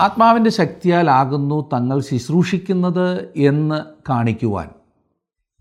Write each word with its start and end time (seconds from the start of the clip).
ആത്മാവിന്റെ 0.00 0.50
ശക്തിയാലാകുന്നു 0.50 1.70
തങ്ങൾ 1.72 2.00
ശുശ്രൂഷിക്കുന്നത് 2.00 3.32
എന്ന് 3.36 3.84
കാണിക്കുവാൻ. 4.08 4.70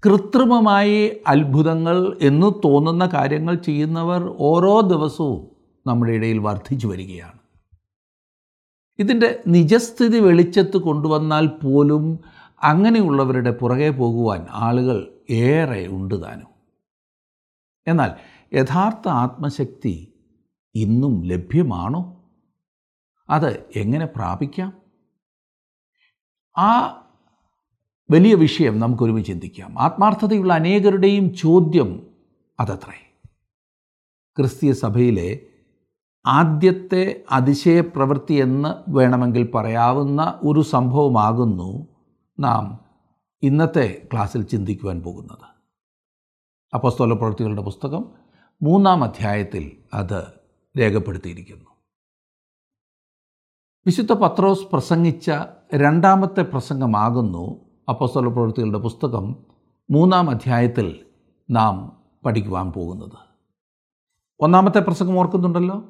കൃത്രിമമായി 0.05 1.17
അത്ഭുതങ്ങൾ 1.27 2.17
എന്ന് 2.21 2.53
തോന്നുന്ന 2.65 3.05
കാര്യങ്ങൾ 3.05 3.55
ചെയ്യുന്നവർ 3.55 4.35
ഓരോ 4.39 4.81
ദിവസവും 4.81 5.47
നമ്മുടെ 5.87 6.11
ഇടയിൽ 6.11 6.37
വർദ്ധിച്ചു 6.37 6.87
വരികയാണ്. 6.87 7.39
ഇതിന്റെ 8.99 9.43
നിജസ്ഥിതി 9.47 10.19
വെളിച്ചത്ത് 10.19 10.77
കൊണ്ടുവന്നാൽ 10.77 11.47
പോലും 11.47 12.19
അങ്ങനെയുള്ളവരുടെ 12.63 13.51
പുറകെ 13.51 13.89
പോകുവാൻ 13.89 14.45
ആളുകൾ 14.49 15.07
ഏറെ 15.29 15.87
ഉണ്ട് 15.87 16.23
താനും. 16.23 16.47
എന്നാൽ 17.87 18.11
യഥാർത്ഥ 18.53 19.07
ആത്മശക്തി 19.07 20.13
ഇന്നും 20.75 21.23
ലഭ്യമാണോ? 21.23 22.16
അത് 23.29 23.63
എങ്ങനെ 23.75 24.05
പ്രാപിക്കാം? 24.05 24.73
ആ 26.57 26.87
വലിയ 28.11 28.33
വിഷയം 28.35 28.79
നമുക്കൊരുമിച്ച് 28.79 29.31
ചിന്തിക്കാം. 29.31 29.81
ആത്മാർത്ഥതയുള്ള 29.81 30.53
അനേകരുടെയും 30.53 31.35
ചോദ്യം 31.35 32.07
അതത്രേ. 32.59 33.13
ക്രിസ്തീയ 34.37 34.73
സഭയിലെ 34.73 35.39
ആദ്യത്തെ 36.25 37.23
അതിശയപ്രവൃത്തി 37.31 38.33
എന്ന് 38.33 38.89
വേണമെങ്കിൽ 38.89 39.51
പറയാവുന്ന 39.51 40.39
ഒരു 40.43 40.61
സംഭവമാകുന്നു 40.61 41.87
നാം 42.39 42.85
ഇന്നത്തെ 43.43 44.07
ക്ലാസ്സിൽ 44.13 44.43
ചിന്തിക്കുവാൻ 44.43 45.01
പോകുന്നത്. 45.01 45.57
അപ്പസ്തോല 46.73 47.13
പ്രവൃത്തികളുടെ 47.13 47.61
പുസ്തകം 47.61 48.05
മൂന്നാം 48.61 49.03
അധ്യായത്തിൽ 49.03 49.77
അത് 49.93 50.25
രേഖപ്പെടുത്തിയിരിക്കുന്നു. 50.79 51.76
വിശുദ്ധ 53.87 54.13
പത്രോസ് 54.13 54.67
പ്രസംഗിച്ച 54.71 55.31
രണ്ടാമത്തെ 55.75 56.41
പ്രസംഗമാകുന്നു 56.41 57.59
അപ്പോസ്തല 57.89 58.27
പ്രവൃത്തികളുടെ 58.27 58.77
പുസ്തകം 58.77 59.35
മൂന്നാം 59.91 60.29
അധ്യായത്തിൽ 60.29 61.05
നാം 61.49 61.97
പഠിക്കുവാൻ 62.25 62.71
പോകുന്നത്. 62.71 63.17
ഒന്നാമത്തെ 64.39 64.79
പ്രസംഗം 64.79 65.19
ഓർക്കുന്നുണ്ടല്ലോ? 65.19 65.85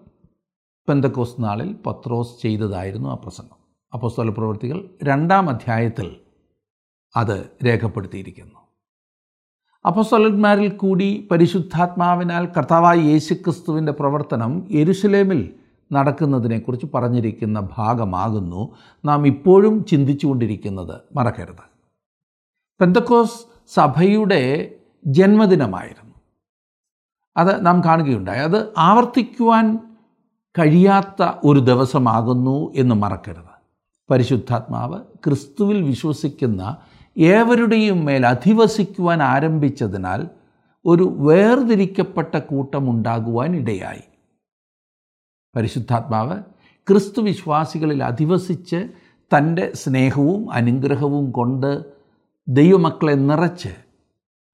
പെന്തക്കോസ് 0.89 1.36
നാളിൽ 1.39 1.76
പത്രോസ് 1.86 2.42
ചെയ്തതായിരുന്നു 2.42 3.09
ആ 3.09 3.14
പ്രസംഗം. 3.14 3.58
അപ്പോസ്തല 3.94 4.30
പ്രവൃത്തികൾ 4.30 4.89
രണ്ടാം 5.04 5.50
അധ്യായത്തിൽ 5.50 6.16
അത് 7.16 7.50
രേഖപ്പെടുത്തിയിരിക്കുന്നു. 7.66 8.59
അപ്പോസ്തലന്മാരിൽ 9.86 10.70
കൂടി 10.70 11.28
പരിശുദ്ധാത്മാവിനാൽ 11.32 12.45
കർത്താവായ 12.45 12.98
യേശുക്രിസ്തുവിന്റെ 12.98 13.92
പ്രവർത്തനം 13.92 14.67
എരുസലേമിൽ 14.72 15.54
നടക്കുന്നതിനെക്കുറിച്ച് 15.94 16.88
പറഞ്ഞിരിക്കുന്ന 16.94 17.68
ഭാഗമാകുന്നു 17.78 18.76
നാം 19.06 19.28
ഇപ്പോഴും 19.28 19.86
ചിന്തിച്ചുകൊണ്ടിരിക്കുന്നത്. 19.86 21.02
മറക്കരുത്. 21.16 21.78
പെന്തക്കോസ് 22.82 23.46
സഭയുടെ 23.74 24.76
ജന്മദിനമായിരുന്നു. 25.06 26.16
അത് 27.38 27.66
നാം 27.66 27.84
കാണുകയുണ്ടായി. 27.84 28.40
അത് 28.40 28.74
ആവർത്തിക്കുവാൻ 28.78 29.80
കഴിയാത്ത 30.60 31.32
ഒരു 31.44 31.60
ദിവസമാകുന്നു 31.60 32.74
എന്ന് 32.76 32.96
മറക്കരുത്. 32.96 33.58
പരിശുദ്ധാത്മാവ് 34.12 35.00
ക്രിസ്തുവിൽ 35.26 35.82
വിശ്വസിക്കുന്ന 35.84 36.78
ഏവരുടെയും 37.18 38.06
മേൽ 38.06 38.28
അധിവസിക്കുവാൻ 38.28 39.23
ആരംഭിച്ചതിനാൽ 39.23 40.28
ഒരു 40.86 41.14
വേർതിരിക്കപ്പെട്ട 41.17 42.38
കൂട്ടമുണ്ടാകുവാൻ 42.38 43.56
ഇടയായി. 43.56 44.02
പരിശുദ്ധാത്മാവ് 45.58 46.44
ക്രിസ്തു 46.90 47.22
വിശ്വാസികളിൽ 47.22 48.04
അധിവസിച്ച് 48.04 48.90
തന്റെ 49.38 49.72
സ്നേഹവും 49.73 50.52
അനുഗ്രഹവും 50.52 51.32
കൊണ്ട് 51.32 51.86
ദൈവമക്കളെ 52.48 53.14
നിറച്ച് 53.14 53.70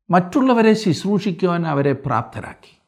മറ്റുള്ളവരെ 0.09 0.73
ശുശ്രൂഷിക്കുവാൻ 0.73 1.67
അവരെ 1.67 1.93
പ്രാപ്തരാക്കി. 1.93 2.81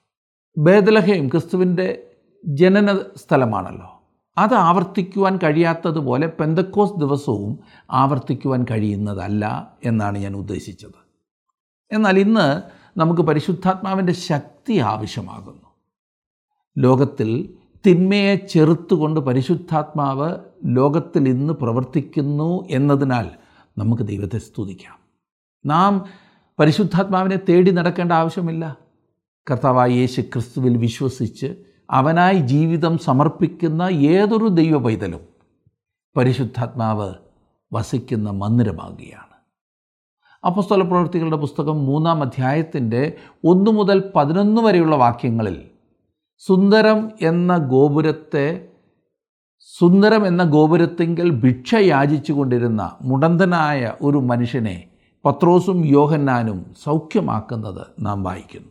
ബേദലഹയും 0.58 1.28
ക്രിസ്തുവിന്റെ 1.28 2.08
ജനന 2.46 2.96
സ്ഥലമാണല്ലോ. 2.96 4.02
അത് 4.38 4.54
ആവർത്തിക്കുവാൻ 4.54 5.40
കഴിയാത്തതുപോലെ 5.44 6.28
പെന്തക്കോസ് 6.28 7.00
ദിവസവും 7.00 7.60
ആവർത്തിക്കുവാൻ 7.92 8.66
കഴിയുന്നതല്ല 8.72 9.74
എന്നാണ് 9.86 10.18
ഞാൻ 10.18 10.36
ഉദ്ദേശിച്ചത്. 10.36 11.06
എന്നാൽ 11.92 12.20
ഇന്ന് 12.20 12.62
നമുക്ക് 13.00 13.22
പരിശുദ്ധാത്മാവിന്റെ 13.22 14.14
ശക്തി 14.14 14.78
ആവശ്യമാകുന്നു. 14.78 15.70
ലോകത്തിൽ 16.78 17.54
തിന്മയെ 17.88 18.36
ചെറുത്തുകൊണ്ട് 18.36 19.20
പരിശുദ്ധാത്മാവ് 19.20 20.36
ലോകത്തിൽ 20.66 21.30
ഇന്ന് 21.30 21.54
പ്രവർത്തിക്കുന്നു 21.54 22.68
എന്നതിനാൽ 22.70 23.30
നമുക്ക് 23.78 24.04
ദൈവത്തെ 24.04 24.38
സ്തുതിക്കാം. 24.38 24.98
നാം 25.66 26.06
പരിശുദ്ധാത്മാവിനെ 26.60 27.40
തേടി 27.50 27.72
നടക്കേണ്ട 27.72 28.12
ആവശ്യമില്ല. 28.12 28.78
കർത്താവായ 29.52 29.90
യേശു 29.90 30.22
ക്രിസ്തുവിൽ 30.22 30.78
വിശ്വസിച്ച് 30.78 31.56
അവനായി 31.92 32.38
ജീവിതം 32.38 32.98
സമർപ്പിക്കുന്ന 32.98 33.82
ഏതൊരു 33.84 34.48
ദൈവ 34.48 34.78
പൈതലും 34.78 35.20
പരിശുദ്ധാത്മാവ് 36.18 37.14
വസിക്കുന്ന 37.74 38.30
മന്ദിരമാകുകയാണ്. 38.30 39.36
അപ്പസ്തല 40.46 40.82
പ്രവൃത്തികളുടെ 40.82 41.38
പുസ്തകം 41.38 41.86
മൂന്നാം 41.86 42.22
അധ്യായത്തിന്റെ 42.22 43.14
ഒന്ന് 43.46 43.72
മുതൽ 43.72 44.12
പതിനൊന്ന് 44.16 44.62
വരെയുള്ള 44.62 44.96
വാക്യങ്ങളിൽ 44.96 45.66
സുന്ദരം 46.38 47.12
എന്ന 47.22 47.58
ഗോപുരത്തെ 47.58 48.68
സുന്ദരം 49.78 50.28
എന്ന 50.28 50.44
ഗോപുരത്തെങ്കിൽ 50.44 51.30
ഭിക്ഷ 51.30 51.76
യാചിച്ചു 51.76 52.34
കൊണ്ടിരുന്ന 52.34 52.92
മുടന്തനായ 53.02 53.94
ഒരു 54.02 54.18
മനുഷ്യനെ 54.18 54.84
പത്രോസും 55.26 55.86
യോഹന്നാനും 55.86 56.66
സൗഖ്യമാക്കുന്നത് 56.84 57.88
നാം 58.00 58.24
വായിക്കുന്നു. 58.24 58.70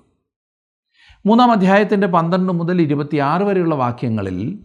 മൂന്നാം 1.27 1.53
അധ്യായത്തിന്റെ 1.53 2.07
പന്ത്രണ്ട് 2.07 2.53
മുതൽ 2.53 2.81
ഇരുപത്തിയാറ് 2.81 3.43
വരെയുള്ള 3.43 3.75
വാക്യങ്ങളിൽ 3.75 4.59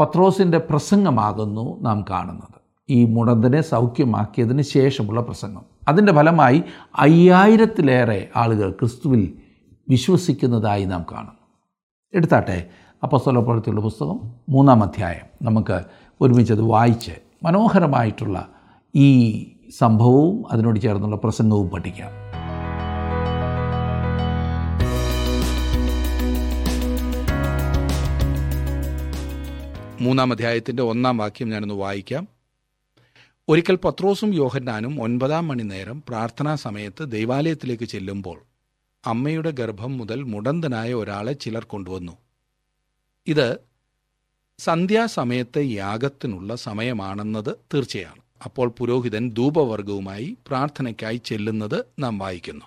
പത്രോസിന്റെ 0.00 0.58
പ്രസംഗമാകുന്നു 0.58 1.80
നാം 1.80 2.04
കാണുന്നത്. 2.10 2.60
ഈ 2.90 3.04
മുടന്തനെ 3.04 3.60
സൗഖ്യമാക്കിയതിന് 3.60 4.62
ശേഷമുള്ള 4.62 5.20
പ്രസംഗം. 5.20 5.62
അതിന്റെ 5.88 6.12
ഫലമായി 6.12 6.62
അയ്യായിരത്തിലേറെ 6.98 8.28
ആളുകൾ 8.36 8.70
ക്രിസ്തുവിൽ 8.70 9.38
വിശ്വസിക്കുന്നതായി 9.88 10.84
നാം 10.84 11.04
കാണുന്നു. 11.12 11.37
എടുത്താട്ടെ 12.14 12.68
അപ്പസ്തോല 13.02 13.38
പ്രവൃത്തിയുള്ള 13.38 13.80
പുസ്തകം 13.80 14.34
മൂന്നാം 14.48 14.82
അധ്യായം. 14.82 15.26
നമുക്ക് 15.42 15.80
ഒരുമിച്ചത് 16.20 16.60
വായിച്ച് 16.60 17.10
മനോഹരമായിട്ടുള്ള 17.42 18.48
ഈ 18.96 19.08
സംഭവവും 19.78 20.52
അതിനോട് 20.52 20.80
ചേർന്നുള്ള 20.80 21.16
പ്രസംഗവും 21.16 21.68
പഠിക്കാം. 21.68 22.10
മൂന്നാം 30.02 30.32
അധ്യായത്തിന്റെ 30.32 30.82
ഒന്നാം 30.82 31.18
വാക്യം 31.18 31.48
ഞാനൊന്ന് 31.48 31.74
വായിക്കാം. 31.74 32.28
ഒരിക്കൽ 33.48 33.78
പത്രോസും 33.84 34.34
യോഹന്നാനും 34.34 35.02
ഒൻപതാം 35.02 35.48
മണി 35.48 35.62
നേരം 35.62 36.02
പ്രാർത്ഥനാ 36.08 36.54
സമയത്ത് 36.54 37.10
ദൈവാലയത്തിലേക്ക് 37.10 37.84
ചെല്ലുമ്പോൾ 37.84 38.47
അമ്മയുടെ 39.06 39.50
ഗർഭം 39.50 39.98
മുതൽ 39.98 40.22
മുടന്തനായ 40.22 40.94
ഒരാളെ 40.94 41.32
ചിലർ 41.32 41.64
കൊണ്ടുവന്നു. 41.64 42.12
ഇത് 43.26 43.56
സന്ധ്യാസമയത്തെ 44.58 45.62
യാഗത്തിനുള്ള 45.64 46.54
സമയമാണെന്നത് 46.54 47.56
തീർച്ചയാണ്. 47.74 48.22
അപ്പോൾ 48.44 48.68
പുരോഹിതൻ 48.68 49.30
ധൂപവർഗവുമായി 49.30 50.36
പ്രാർത്ഥനയ്ക്കായി 50.46 51.20
ചെല്ലുന്നത് 51.24 51.84
നാം 51.98 52.18
വായിക്കുന്നു. 52.18 52.64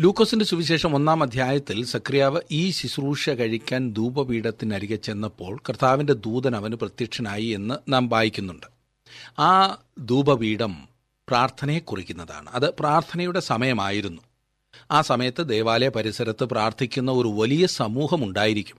ലൂക്കോസിന്റെ 0.00 0.44
സുവിശേഷം 0.44 0.94
ഒന്നാം 0.94 1.22
അധ്യായത്തിൽ 1.22 1.84
സക്രിയാവ് 1.84 2.40
ഈ 2.50 2.70
ശുശ്രൂഷ 2.70 3.30
കഴിക്കാൻ 3.30 3.92
ധൂപപീഠത്തിനരികെ 3.92 4.96
ചെന്നപ്പോൾ 4.96 5.58
കർത്താവിന്റെ 5.68 6.12
ദൂതൻ 6.12 6.56
അവന് 6.56 6.74
പ്രത്യക്ഷനായി 6.74 7.44
എന്ന് 7.44 7.92
നാം 7.92 8.08
വായിക്കുന്നുണ്ട്. 8.08 8.66
ആ 9.40 9.82
ധൂപപീഠം 9.98 10.88
പ്രാർത്ഥനയെ 11.28 11.78
കുറിക്കുന്നതാണ്. 11.78 12.50
അത് 12.50 12.74
പ്രാർത്ഥനയുടെ 12.80 13.40
സമയമായിരുന്നു. 13.40 14.22
ആ 14.90 15.00
സമയത്ത് 15.00 15.48
ദേവാലയ 15.48 15.88
പരിസരത്ത് 15.88 16.44
പ്രാർത്ഥിക്കുന്ന 16.44 17.10
ഒരു 17.10 17.28
വലിയ 17.28 17.66
സമൂഹമുണ്ടായിരിക്കും. 17.66 18.78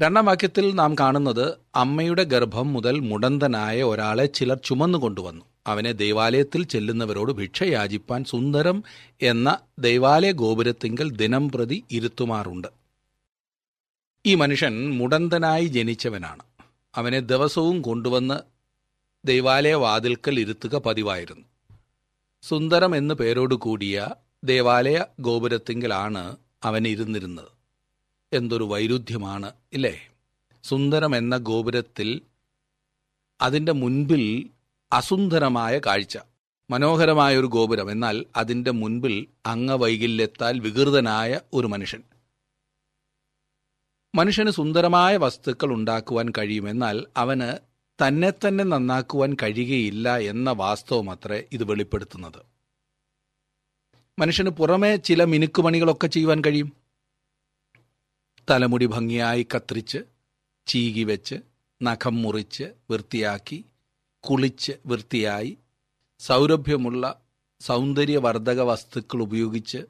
രണ്ടാം 0.00 0.26
വാക്യത്തിൽ 0.26 0.74
നാം 0.74 0.94
കാണുന്നത് 0.94 1.58
അമ്മയുടെ 1.74 2.22
ഗർഭം 2.22 2.72
മുതൽ 2.72 3.00
മുടന്തനായ 3.00 3.82
ഒരാളെ 3.82 4.26
ചിലർ 4.26 4.60
ചുമന്നു 4.64 4.98
കൊണ്ടുവന്നു. 4.98 5.44
അവനെ 5.66 5.92
ദേവാലയത്തിൽ 5.92 6.62
ചെല്ലുന്നവരോട് 6.64 7.32
ഭിക്ഷ 7.32 7.62
യാചിപ്പാൻ 7.62 8.24
സുന്ദരം 8.24 8.84
എന്ന 9.22 9.58
ദേവാലയ 9.78 10.32
ഗോപുരത്തിങ്കൽ 10.32 11.10
ദിനം 11.10 11.50
പ്രതി 11.50 11.84
ഇരുത്തുമാറുണ്ട്. 11.90 12.68
ഈ 14.26 14.34
മനുഷ്യൻ 14.34 14.98
മുടന്തനായി 14.98 15.66
ജനിച്ചവനാണ്. 15.66 16.42
അവനെ 16.94 17.20
ദിവസവും 17.20 17.82
കൊണ്ടുവന്ന് 17.82 18.38
ദൈവാലയ 19.26 19.74
വാതിൽക്കൽ 19.74 20.40
ഇരുത്തുക 20.40 20.76
പതിവായിരുന്നു. 20.76 21.44
സുന്ദരം 22.42 22.96
എന്നു 22.96 23.14
പേരോട് 23.14 23.54
കൂടിയ 23.54 24.08
ദേവാലയ 24.44 25.04
ഗോപുരത്തിങ്കിലാണ് 25.20 26.36
അവൻ 26.64 26.88
ഇരുന്നിരുന്നത്. 26.88 27.48
എന്തൊരു 28.32 28.64
വൈരുദ്ധ്യമാണ് 28.64 29.52
ഇല്ലേ? 29.72 30.08
സുന്ദരം 30.64 31.16
എന്ന 31.16 31.36
ഗോപുരത്തിൽ 31.36 32.20
അതിന്റെ 33.40 33.72
മുൻപിൽ 33.72 34.50
അസുന്ദരമായ 34.92 35.78
കാഴ്ച. 35.78 36.18
മനോഹരമായ 36.70 37.36
ഒരു 37.36 37.46
ഗോപുരം 37.46 37.90
എന്നാൽ 37.90 38.24
അതിന്റെ 38.36 38.70
മുൻപിൽ 38.70 39.26
അംഗവൈകല്യത്താൽ 39.46 40.58
വികൃതനായ 40.58 41.40
ഒരു 41.52 41.66
മനുഷ്യൻ. 41.66 42.02
മനുഷ്യന് 44.14 44.50
സുന്ദരമായ 44.50 45.16
വസ്തുക്കൾ 45.16 45.72
ഉണ്ടാക്കുവാൻ 45.72 46.32
കഴിയുമെന്നാൽ 46.38 47.06
അവന് 47.16 47.58
തന്നെ 48.06 48.30
തന്നെ 48.30 48.64
നന്നാക്കുവാൻ 48.64 49.36
കഴിയുകയില്ല 49.42 50.18
എന്ന 50.18 50.50
വാസ്തവമത്രേ 50.50 51.44
ഇത് 51.52 51.64
വെളിപ്പെടുത്തുന്നത്. 51.64 52.51
മനുഷ്യന് 54.18 54.50
പുറമെ 54.50 54.96
ചില 54.96 55.24
മിനുക്കുപണികളൊക്കെ 55.24 56.06
ചെയ്യുവാൻ 56.06 56.42
കഴിയും. 56.46 56.72
തലമുടി 58.50 58.86
ഭംഗിയായി 58.86 59.46
കത്തിരിച്ച് 59.54 59.98
ചീകി 60.66 61.02
വെച്ച് 61.02 61.34
നഖം 61.82 62.22
മുറിച്ച് 62.22 62.64
വൃത്തിയാക്കി 62.90 63.64
കുളിച്ച് 64.20 64.72
വൃത്തിയായി 64.86 65.58
സൗരഭ്യമുള്ള 66.18 67.20
സൗന്ദര്യവർദ്ധക 67.60 68.60
വസ്തുക്കൾ 68.60 69.22
ഉപയോഗിച്ച് 69.22 69.84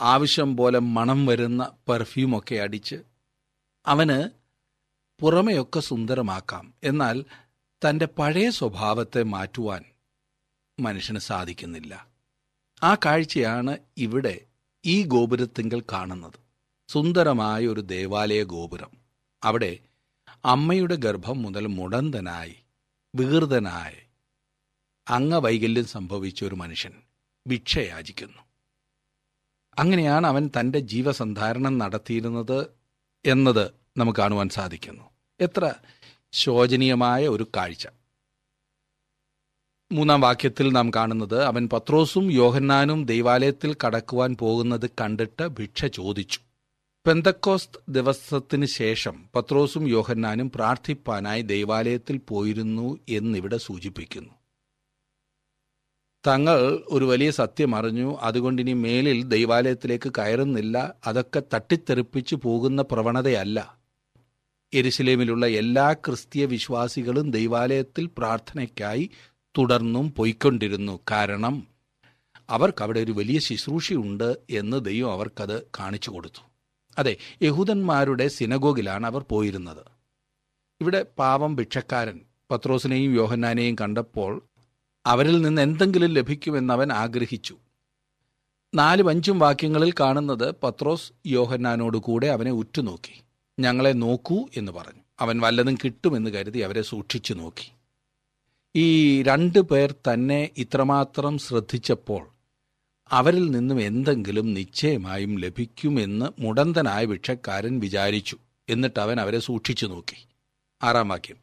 ആവശ്യം 0.00 0.56
പോലെ 0.56 0.78
മണം 0.78 1.26
വരുന്ന 1.26 1.72
പെർഫ്യൂമൊക്കെ 1.88 2.54
അടിച്ച് 2.54 2.96
അവന് 3.86 4.30
പുറമെയൊക്കെ 5.20 5.80
സുന്ദരമാക്കാം. 5.80 6.74
എന്നാൽ 6.84 7.24
തന്റെ 7.88 8.06
പഴയ 8.06 8.50
സ്വഭാവത്തെ 8.50 9.22
മാറ്റുവാൻ 9.22 9.84
മനുഷ്യന് 10.80 11.18
സാധിക്കുന്നില്ല. 11.18 12.15
ആ 12.82 12.94
കാഴ്ചയാണ് 12.94 13.78
ഇവിടെ 13.96 14.40
ഈ 14.84 15.02
ഗോപുരത്തിങ്കൽ 15.02 15.82
കാണുന്നത്. 15.92 16.32
സുന്ദരമായ 16.88 17.66
ഒരു 17.66 17.80
ദേവാലയ 17.80 18.42
ഗോപുരം. 18.42 18.90
അവിടെ 19.44 19.78
അമ്മയുടെ 20.44 20.94
ഗർഭം 20.94 21.42
മുതൽ 21.42 21.66
മുടന്തനായി 21.66 22.56
വികൃതനായി 23.14 24.06
അംഗവൈകല്യം 25.08 25.84
സംഭവിച്ച 25.84 26.44
ഒരു 26.44 26.54
മനുഷ്യൻ 26.54 26.92
ഭിക്ഷയാചിക്കുന്നു. 27.48 28.42
അങ്ങനെയാണ് 29.78 30.26
അവൻ 30.26 30.50
തന്റെ 30.60 30.78
ജീവസന്ധാരണം 30.78 31.78
നടത്തിയിരുന്നത് 31.78 32.66
എന്നത് 33.26 33.70
നമുക്ക് 33.96 34.18
കാണുവാൻ 34.18 34.48
സാധിക്കുന്നു. 34.48 35.04
എത്ര 35.40 35.74
ശോചനീയമായ 36.32 37.28
ഒരു 37.28 37.46
കാഴ്ച. 37.56 37.86
മൂന്നാം 39.92 40.20
വാക്യത്തിൽ 40.20 40.72
നാം 40.72 40.90
കാണുന്നത് 40.96 41.44
അവൻ 41.44 41.68
പത്രോസും 41.72 42.32
യോഹന്നാനും 42.32 43.04
ദൈവാലയത്തിൽ 43.04 43.76
കടക്കുവാൻ 43.86 44.36
പോകുന്നത് 44.36 44.90
കണ്ടിട്ട് 45.00 45.46
ഭിക്ഷ 45.46 45.84
ചോദിച്ചു. 45.84 46.40
പെന്തക്കോസ്ത് 47.06 47.80
ദിവസത്തിന് 47.88 48.66
ശേഷം 48.66 49.30
പത്രോസും 49.34 49.88
യോഹന്നാനും 49.88 50.50
പ്രാർത്ഥിപ്പാനായി 50.50 51.42
ദൈവാലയത്തിൽ 51.42 52.16
പോയിരുന്നു 52.16 52.98
എന്നിവിടെ 53.08 53.56
സൂചിപ്പിക്കുന്നു. 53.56 54.30
തങ്ങൾ 56.26 56.58
ഒരു 56.88 57.04
വലിയ 57.04 57.30
സത്യം 57.30 57.76
അറിഞ്ഞു 57.76 58.18
അതുകൊണ്ട് 58.20 58.62
ഇനി 58.62 58.72
മേലിൽ 58.72 59.22
ദൈവാലയത്തിലേക്ക് 59.22 60.12
കയറുന്നില്ല 60.18 60.94
അതൊക്കെ 61.06 61.42
തട്ടിത്തെറിപ്പിച്ചു 61.54 62.36
പോകുന്ന 62.42 62.82
പ്രവണതയല്ല. 62.82 63.78
എരുസലേമിലുള്ള 64.74 65.46
എല്ലാ 65.46 65.92
ക്രിസ്തീയ 65.92 66.44
വിശ്വാസികളും 66.44 67.30
ദൈവാലയത്തിൽ 67.30 68.10
പ്രാർത്ഥനയ്ക്കായി 68.18 69.10
തുടർന്നും 69.58 70.14
പോയിക്കൊണ്ടിരുന്നു. 70.16 71.00
കാരണം 71.10 71.66
അവർക്ക് 72.50 72.82
അവിടെ 72.82 73.00
ഒരു 73.00 73.12
വലിയ 73.12 73.38
ശുശ്രൂഷയുണ്ട് 73.38 74.36
എന്ന് 74.50 74.84
ദൈവം 74.84 75.12
അവർക്കത് 75.12 75.62
കാണിച്ചു 75.80 76.10
കൊടുത്തു. 76.10 76.42
അതെ 76.98 77.16
യഹൂദന്മാരുടെ 77.42 78.28
സിനഗോഗിലാണ് 78.28 79.06
അവർ 79.06 79.24
പോയിരുന്നത്. 79.30 79.84
ഇവിടെ 80.80 81.06
പാവം 81.18 81.56
ഭിക്ഷക്കാരൻ 81.56 82.20
പത്രോസിനെയും 82.50 83.14
യോഹന്നാനെയും 83.14 83.76
കണ്ടപ്പോൾ 83.80 84.42
അവരിൽ 85.06 85.42
നിന്ന് 85.42 85.62
എന്തെങ്കിലും 85.62 86.10
ലഭിക്കുമെന്ന് 86.10 86.74
അവൻ 86.74 86.92
ആഗ്രഹിച്ചു. 86.92 87.56
നാലും 88.74 89.08
അഞ്ചും 89.08 89.38
വാക്യങ്ങളിൽ 89.38 89.92
കാണുന്നത് 90.00 90.54
പത്രോസ് 90.62 91.12
യോഹന്നാനോട് 91.26 91.96
കൂടെ 91.96 92.26
അവനെ 92.26 92.50
ഉറ്റുനോക്കി. 92.50 93.22
ഞങ്ങളെ 93.60 93.92
നോക്കൂ 93.92 94.46
എന്ന് 94.56 94.72
പറഞ്ഞു. 94.72 95.00
അവൻ 95.20 95.40
വല്ലതും 95.40 95.74
കിട്ടുമെന്ന് 95.74 96.30
കരുതി 96.30 96.58
അവരെ 96.58 96.82
സൂക്ഷിച്ചു 96.82 97.34
നോക്കി. 97.34 97.75
ഈ 98.76 99.22
രണ്ടു 99.22 99.58
പേർ 99.58 99.92
തന്നെ 99.92 100.50
ഇത്രമാത്രം 100.56 101.38
ശ്രദ്ധിച്ചപ്പോൾ 101.38 102.28
അവരിൽ 103.10 103.50
നിന്നും 103.50 103.80
എന്തെങ്കിലും 103.80 104.54
നിശ്ചയമായും 104.54 105.38
ലഭിക്കുമെന്ന് 105.38 106.42
മുടന്തനായ 106.42 107.04
ഭിക്ഷക്കാരൻ 107.04 107.80
വിചാരിച്ചു. 107.80 108.36
എന്നിട്ട് 108.68 109.00
അവൻ 109.00 109.20
അവരെ 109.20 109.38
സൂക്ഷിച്ചു 109.38 109.86
നോക്കി. 109.86 110.26
ആറാം 110.82 111.08
വാക്യം. 111.08 111.36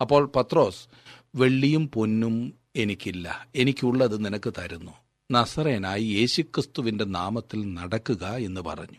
അപ്പോൾ 0.00 0.32
പത്രോസ് 0.36 0.86
വെള്ളിയും 1.34 1.88
പൊന്നും 1.88 2.54
എനിക്കില്ല. 2.76 3.48
എനിക്കുള്ളത് 3.54 4.24
നിനക്ക് 4.24 4.52
തരുന്നു. 4.58 4.92
നസറേനായി 5.32 6.04
യേശുക്രിസ്തുവിന്റെ 6.04 7.04
നാമത്തിൽ 7.04 7.74
നടക്കുക 7.74 8.26
എന്ന് 8.26 8.60
പറഞ്ഞു. 8.60 8.98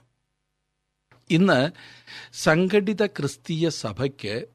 ഇന്ന് 1.30 1.72
സംഘടിത 2.34 3.06
ക്രിസ്തീയ 3.06 3.70
സഭയ്ക്ക് 3.70 4.46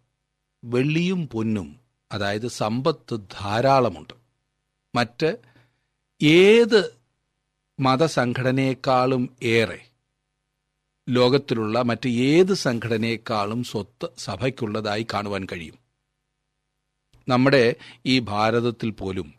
വെള്ളിയും 0.65 1.29
പൊന്നും 1.29 1.80
അതായത് 2.12 2.49
സമ്പത്ത് 2.49 3.21
ധാരാളമുണ്ട്. 3.41 4.15
മറ്റ് 4.95 5.37
ഏത് 6.23 6.95
മതസംഘടനയെക്കാളും 7.81 9.37
ഏറെ 9.43 9.89
ലോകത്തിലുള്ള 11.09 11.83
മറ്റ് 11.83 12.09
ഏത് 12.09 12.55
സംഘടനയെക്കാളും 12.55 13.65
സ്വത്ത് 13.65 14.09
സഭയ്ക്കുള്ളതായി 14.19 15.07
കാണുവാൻ 15.15 15.47
കഴിയും. 15.53 15.79
നമ്മുടെ 17.29 17.75
ഈ 18.07 18.19
ഭാരതത്തിൽ 18.19 18.91
പോലും 18.91 19.35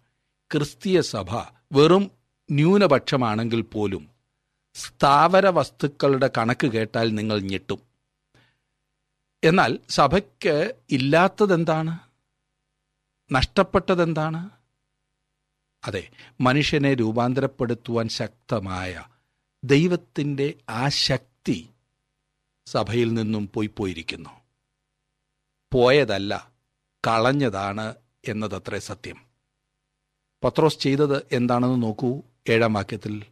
ക്രിസ്തീയ 0.53 1.01
സഭ 1.01 1.29
വെറും 1.71 2.11
ന്യൂനപക്ഷമാണെങ്കിൽ 2.51 3.61
പോലും 3.61 4.09
സ്ഥാവര 4.73 5.47
വസ്തുക്കളുടെ 5.47 6.29
കണക്ക് 6.37 6.67
കേട്ടാൽ 6.67 7.15
നിങ്ങൾ 7.15 7.39
ഞെട്ടും. 7.39 7.81
എന്നാൽ 9.43 9.79
സഭയ്ക്ക് 9.89 10.73
ഇല്ലാത്തതെന്താണ്? 10.89 12.10
നഷ്ടപ്പെട്ടതെന്താണ്? 13.31 14.49
അതെ 15.87 16.09
മനുഷ്യനെ 16.41 16.93
രൂപാന്തരപ്പെടുത്തുവാൻ 16.93 18.07
ശക്തമായ 18.07 19.03
ദൈവത്തിന്റെ 19.63 20.53
ആ 20.69 20.89
ശക്തി 20.89 21.69
സഭയിൽ 22.65 23.13
നിന്നും 23.13 23.49
പോയി 23.53 23.69
പോയിരിക്കുന്നു. 23.77 24.29
പോയതല്ല 25.73 26.51
കളഞ്ഞതാണ് 27.07 27.95
എന്നതത്രേ 28.27 28.79
സത്യം. 28.79 29.17
പത്രോസ് 30.43 30.79
ചെയ്തത് 30.79 31.27
എന്താണെന്ന് 31.31 31.83
നോക്കൂ 31.83 32.21
ഏഴാം 32.49 32.73
വാക്യത്തിൽ. 32.73 33.23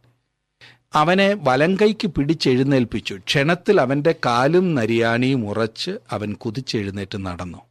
അവനെ 0.92 1.34
വലങ്കൈക്ക് 1.34 2.06
പിടിച്ചെഴുന്നേൽപ്പിച്ചു. 2.06 3.14
ക്ഷണത്തിൽ 3.26 3.80
അവന്റെ 3.80 4.14
കാലും 4.26 4.74
നരിയാണിയും 4.74 5.48
ഉറച്ച് 5.48 5.90
അവൻ 6.10 6.34
കുതിച്ചെഴുന്നേറ്റ് 6.34 7.26
നടന്നു. 7.26 7.69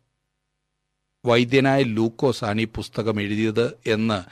വൈദ്യനായ 1.26 1.84
ലൂക്കോസാണ് 1.84 2.62
ഈ 2.62 2.66
പുസ്തകം 2.66 3.22
എഴുതിയത് 3.22 3.78
എന്ന് 3.88 4.24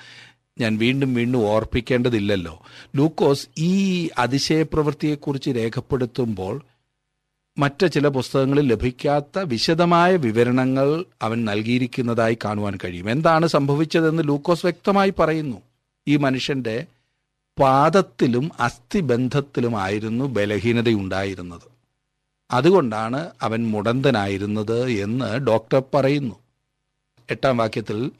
ഞാൻ 0.61 0.77
വീണ്ടും 0.77 1.13
വീണ്ടും 1.13 1.47
ഓർപ്പിക്കേണ്ടതില്ലല്ലോ. 1.47 2.65
ലൂക്കോസ് 2.95 3.47
ഈ 3.57 4.09
അതിശയപ്രവൃത്തിയെക്കുറിച്ച് 4.17 5.49
രേഖപ്പെടുത്തുമ്പോൾ 5.49 6.61
മറ്റ് 7.57 7.91
ചില 7.91 8.07
പുസ്തകങ്ങളിൽ 8.07 8.67
ലഭിക്കാത്ത 8.67 9.39
വിശദമായ 9.39 10.15
വിവരണങ്ങൾ 10.15 11.05
അവൻ 11.21 11.45
നൽകിയിരിക്കുന്നതായി 11.45 12.37
കാണുവാൻ 12.45 12.77
കഴിയും. 12.85 13.09
എന്താണ് 13.09 13.47
സംഭവിച്ചതെന്ന് 13.47 14.23
ലൂക്കോസ് 14.27 14.65
വ്യക്തമായി 14.65 15.13
പറയുന്നു. 15.19 15.61
ഈ 16.07 16.15
മനുഷ്യന്റെ 16.15 16.85
പാദത്തിലും 17.59 18.51
അസ്ഥിബന്ധത്തിലും 18.59 18.59
അസ്ഥിബന്ധത്തിലുമായിരുന്നു 18.59 20.25
ബലഹീനതയുണ്ടായിരുന്നത്. 20.25 21.77
അതുകൊണ്ടാണ് 22.51 23.29
അവൻ 23.41 23.67
മുടന്തനായിരുന്നത് 23.67 24.89
എന്ന് 24.89 25.37
ഡോക്ടർ 25.37 25.83
പറയുന്നു. 25.93 26.35
എട്ടാം 27.29 27.57
വാക്യത്തിൽ 27.57 28.11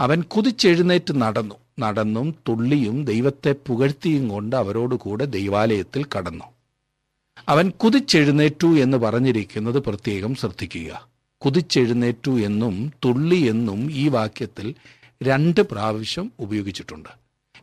അവൻ 0.00 0.22
കുതിച്ചെഴുന്നേറ്റ് 0.22 1.20
നടന്നു. 1.22 1.54
നടന്നും 1.78 2.34
തുള്ളിയും 2.48 3.04
ദൈവത്തെ 3.04 3.54
പുകഴ്ത്തിയും 3.66 4.28
കൊണ്ട് 4.28 4.56
അവരോടുകൂടെ 4.56 5.24
ദൈവാലയത്തിൽ 5.24 6.06
കടന്നു. 6.18 6.44
അവൻ 7.48 7.70
കുതിച്ചെഴുന്നേറ്റു 7.70 8.66
എന്ന് 8.66 8.96
പറഞ്ഞിരിക്കുന്നത് 8.96 9.78
പ്രത്യേകം 9.78 10.34
ശ്രദ്ധിക്കുക. 10.34 11.08
കുതിച്ചെഴുന്നേറ്റു 11.44 12.30
എന്നും 12.30 12.92
തുള്ളി 13.04 13.36
എന്നും 13.36 13.92
ഈ 13.92 14.08
വാക്യത്തിൽ 14.08 14.74
രണ്ട് 15.22 15.60
പ്രാവശ്യം 15.60 16.32
ഉപയോഗിച്ചിട്ടുണ്ട്. 16.38 17.08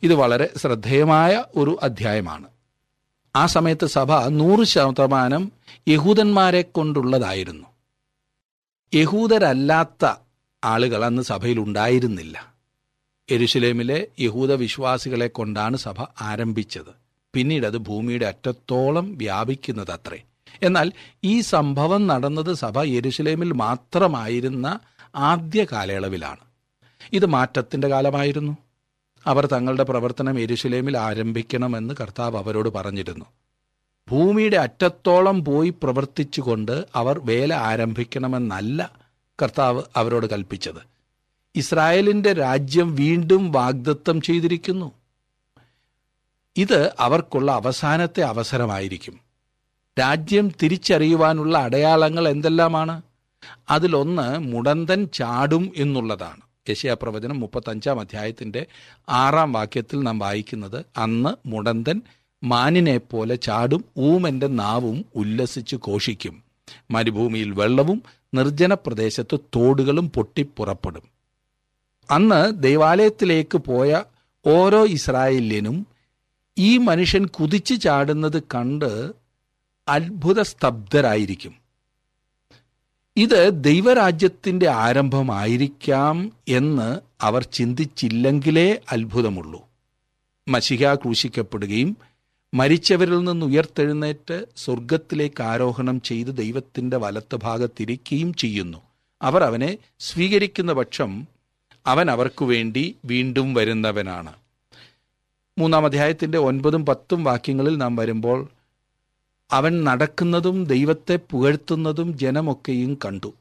ഇത് 0.03 0.13
വളരെ 0.13 0.49
ശ്രദ്ധേയമായ 0.57 1.43
ഒരു 1.55 1.79
അധ്യായമാണ്. 1.83 2.47
ആ 3.35 3.45
സമയത്ത് 3.45 3.85
സഭ 3.85 4.11
നൂറ് 4.11 4.65
ശതമാനം 4.65 5.51
യഹൂദന്മാരെ 5.87 6.61
കൊണ്ടുള്ളതായിരുന്നു. 6.61 7.67
യഹൂദരല്ലാത്ത 8.93 10.24
ആളുകൾ 10.63 11.05
അന്ന് 11.05 11.21
സഭയിൽ 11.21 11.59
ഉണ്ടായിരുന്നില്ല 11.59 12.53
എരുശലേമിലെ 13.29 14.07
യഹൂദ 14.19 14.53
വിശ്വാസികളെ 14.53 15.27
കൊണ്ടാണ് 15.27 15.77
സഭ 15.77 16.05
ആരംഭിച്ചത്. 16.21 17.05
പിന്നീട് 17.33 17.65
അത് 17.65 17.77
ഭൂമിയുടെ 17.77 18.25
അറ്റത്തോളം 18.25 19.17
വ്യാപിക്കുന്നത് 19.17 19.91
അത്രേ 19.91 20.23
എന്നാൽ 20.63 20.91
ഈ 21.23 21.41
സംഭവം 21.41 22.07
നടന്നത് 22.07 22.53
സഭ 22.53 22.81
യെരുശലേമിൽ 22.81 23.51
മാത്രമായിരുന്ന 23.51 24.79
ആദ്യ 25.15 25.65
കാലയളവിലാണ്. 25.71 26.39
ഇത് 27.13 27.25
മാറ്റത്തിന്റെ 27.25 27.87
കാലമായിരുന്നു. 27.87 28.57
അവർ 29.27 29.45
തങ്ങളുടെ 29.45 29.83
പ്രവർത്തനം 29.83 30.39
എരുശലേമിൽ 30.39 30.97
ആരംഭിക്കണമെന്ന് 30.97 31.93
കർത്താവ് 32.01 32.37
അവരോട് 32.37 32.69
പറഞ്ഞിരുന്നു. 32.69 33.25
ഭൂമിയുടെ 34.09 34.57
അറ്റത്തോളം 34.57 35.43
പോയി 35.43 35.69
പ്രവർത്തിച്ചുകൊണ്ട് 35.69 36.85
അവർ 36.95 37.19
വേല 37.23 37.53
ആരംഭിക്കണമെന്നല്ല 37.53 39.04
കർത്താവ് 39.41 39.83
അവരോട് 39.95 40.27
കൽപ്പിച്ചത്. 40.27 40.95
ഇസ്രായേലിന്റെ 41.55 42.33
രാജ്യം 42.33 42.95
വീണ്ടും 42.95 43.51
വാഗ്ദത്തം 43.51 44.21
ചെയ്തിരിക്കുന്നു. 44.21 44.91
ഇത് 46.57 46.93
അവർക്കുള്ള 46.99 47.51
അവസാനത്തെ 47.51 48.21
അവസരമായിരിക്കും. 48.21 49.19
രാജ്യം 49.99 50.51
തിരിച്ചറിയുവാനുള്ള 50.63 51.57
അടയാളങ്ങൾ 51.57 52.29
എന്തെല്ലാമാണ്? 52.29 53.01
അതിലൊന്ന് 53.69 54.37
മുടന്തൻ 54.37 55.05
ചാടും 55.13 55.71
എന്നുള്ളതാണ്. 55.77 56.41
യശയാപ്രവചനം 56.69 57.39
മുപ്പത്തഞ്ചാം 57.39 57.99
അധ്യായത്തിന്റെ 57.99 58.65
ആറാം 59.09 59.53
വാക്യത്തിൽ 59.53 59.99
നാം 59.99 60.19
വായിക്കുന്നത് 60.19 60.85
അന്ന് 60.97 61.47
മുടന്തൻ 61.47 62.01
മാനിനെ 62.43 62.97
പോലെ 62.97 63.35
ചാടും 63.35 63.85
ഊമന്റെ 63.97 64.47
നാവും 64.47 65.05
ഉല്ലസിച്ച് 65.15 65.75
ഘോഷിക്കും. 65.75 66.44
മരുഭൂമിയിൽ 66.91 67.51
വെള്ളവും 67.51 68.03
നിർജന 68.33 68.73
പ്രദേശത്ത് 68.73 69.39
തോടുകളും 69.55 70.11
പൊട്ടിപ്പുറപ്പെടും 70.11 71.03
അന്ന് 72.11 72.63
ദൈവാലയത്തിലേക്ക് 72.63 73.57
പോയ 73.57 74.03
ഓരോ 74.45 74.85
ഇസ്രായേലിനും 74.85 75.87
ഈ 76.57 76.77
മനുഷ്യൻ 76.77 77.25
കുതിച്ചു 77.25 77.73
ചാടുന്നത് 77.73 78.43
കണ്ട് 78.43 79.11
അത്ഭുത 79.87 80.41
സ്തബ്ധരായിരിക്കും. 80.41 81.55
ഇത് 83.17 83.49
ദൈവരാജ്യത്തിന്റെ 83.53 84.69
ആരംഭമായിരിക്കാം 84.69 86.31
എന്ന് 86.47 86.99
അവർ 87.21 87.43
ചിന്തിച്ചില്ലെങ്കിലേ 87.43 88.81
അത്ഭുതമുള്ളൂ. 88.91 89.67
മഷിക 90.47 90.93
ക്രൂശിക്കപ്പെടുകയും 90.93 91.97
മരിച്ചവരിൽ 92.55 93.19
നിന്ന് 93.23 93.45
ഉയർത്തെഴുന്നേറ്റ് 93.45 94.45
സ്വർഗത്തിലേക്ക് 94.57 95.43
ആരോഹണം 95.43 96.01
ചെയ്ത് 96.01 96.37
ദൈവത്തിന്റെ 96.37 96.97
വലത്ത് 96.97 97.35
ഭാഗത്തിരിക്കുകയും 97.35 98.33
ചെയ്യുന്നു. 98.33 98.77
അവർ 99.21 99.43
അവനെ 99.43 99.77
സ്വീകരിക്കുന്ന 99.99 100.73
പക്ഷം 100.73 101.27
അവൻ 101.87 102.11
അവർക്കു 102.11 102.45
വേണ്ടി 102.45 102.95
വീണ്ടും 103.05 103.53
വരുന്നവനാണ്. 103.53 104.33
മൂന്നാം 105.57 105.85
അധ്യായത്തിന്റെ 105.85 106.37
ഒൻപതും 106.37 106.85
പത്തും 106.85 107.23
വാക്യങ്ങളിൽ 107.23 107.77
നാം 107.77 107.95
വരുമ്പോൾ 107.95 108.47
അവൻ 109.51 109.83
നടക്കുന്നതും 109.83 110.65
ദൈവത്തെ 110.65 111.19
പുകഴ്ത്തുന്നതും 111.31 112.17
ജനമൊക്കെയും 112.17 112.97
കണ്ടു. 113.05 113.33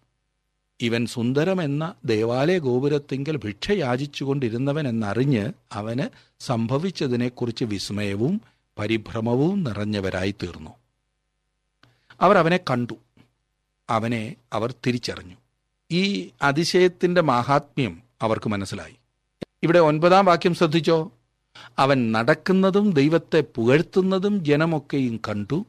ഇവൻ 0.81 1.07
സുന്ദരമെന്ന 1.07 1.95
ദേവാലയ 2.05 2.59
ഗോപുരത്തിങ്കൽ 2.59 3.37
ഭിക്ഷ 3.37 3.71
യാചിച്ചുകൊണ്ടിരുന്നവൻ 3.71 4.89
എന്നറിഞ്ഞ് 4.89 5.53
അവന് 5.73 6.07
സംഭവിച്ചതിനെക്കുറിച്ച് 6.41 7.65
വിസ്മയവും 7.65 8.54
പരിഭ്രമവും 8.79 9.65
നിറഞ്ഞവരായി 9.65 10.35
തീർന്നു 10.43 10.71
അവർ 12.21 12.39
അവനെ 12.39 12.57
കണ്ടു. 12.57 12.95
അവനെ 13.91 14.37
അവർ 14.53 14.75
തിരിച്ചറിഞ്ഞു. 14.87 15.35
ഈ 15.91 16.31
അതിശയത്തിന്റെ 16.43 17.21
മാഹാത്മ്യം 17.21 18.03
അവർക്ക് 18.23 18.49
മനസ്സിലായി. 18.49 18.97
ഇവിടെ 19.63 19.79
ഒൻപതാം 19.79 20.25
വാക്യം 20.25 20.55
ശ്രദ്ധിച്ചോ? 20.55 21.13
അവൻ 21.79 22.13
നടക്കുന്നതും 22.13 22.91
ദൈവത്തെ 22.91 23.45
പുകഴ്ത്തുന്നതും 23.55 24.45
ജനമൊക്കെയും 24.45 25.21
കണ്ടു. 25.29 25.67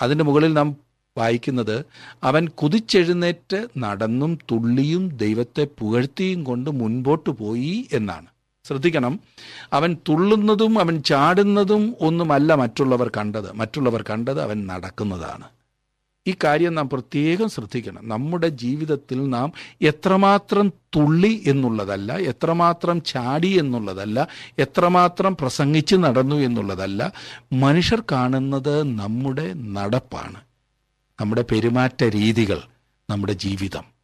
അതിന്റെ 0.00 0.24
മുകളിൽ 0.24 0.52
നാം 0.52 0.76
വായിക്കുന്നത് 1.18 1.84
അവൻ 2.22 2.48
കുതിച്ചെഴുന്നേറ്റ് 2.48 3.68
നടന്നും 3.78 4.38
തുള്ളിയും 4.50 5.08
ദൈവത്തെ 5.08 5.64
പുകഴ്ത്തിയും 5.78 6.44
കൊണ്ട് 6.44 6.70
മുൻപോട്ട് 6.70 7.30
പോയി 7.30 7.88
എന്നാണ്. 7.92 8.26
ശ്രദ്ധിക്കണം. 8.68 9.20
അവൻ 9.72 9.96
തുള്ളുന്നതും 10.08 10.78
അവൻ 10.78 11.02
ചാടുന്നതും 11.02 11.94
ഒന്നുമല്ല 12.00 12.54
മറ്റുള്ളവർ 12.54 13.10
കണ്ടത്. 13.16 13.52
മറ്റുള്ളവർ 13.52 14.04
കണ്ടത് 14.10 14.42
അവൻ 14.42 14.66
നടക്കുന്നതാണ്. 14.66 15.44
ഈ 16.26 16.34
കാര്യം 16.44 16.74
നാം 16.74 16.88
പ്രത്യേകം 16.88 17.48
ശ്രദ്ധിക്കണം. 17.48 18.08
നമ്മുടെ 18.08 18.48
ജീവിതത്തിൽ 18.48 19.30
നാം 19.30 19.52
എത്രമാത്രം 19.82 20.72
തുള്ളി 20.96 21.42
എന്നുള്ളതല്ല 21.46 22.16
എത്രമാത്രം 22.16 23.02
ചാടി 23.02 23.48
എന്നുള്ളതല്ല 23.48 24.28
എത്രമാത്രം 24.58 25.36
പ്രസംഗിച്ച് 25.36 25.96
നടന്നു 25.96 26.36
എന്നുള്ളതല്ല 26.36 27.12
മനുഷ്യർ 27.52 28.02
കാണുന്നത് 28.12 28.82
നമ്മുടെ 28.82 29.52
നടപ്പാണ്. 29.52 30.40
നമ്മുടെ 31.20 31.42
പെരുമാറ്റ 31.42 32.04
രീതികൾ 32.04 32.60
നമ്മുടെ 33.10 33.32
ജീവിതം. 33.32 33.97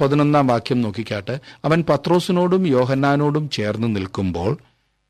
പതിനൊന്നാം 0.00 0.46
വാക്യം 0.46 0.80
നോക്കിക്കാട്ട്. 0.80 1.38
അവൻ 1.64 1.84
പത്രോസിനോടും 1.88 2.66
യോഹന്നാനോടും 2.66 3.50
ചേർന്ന് 3.50 3.96
നിൽക്കുമ്പോൾ 3.96 4.56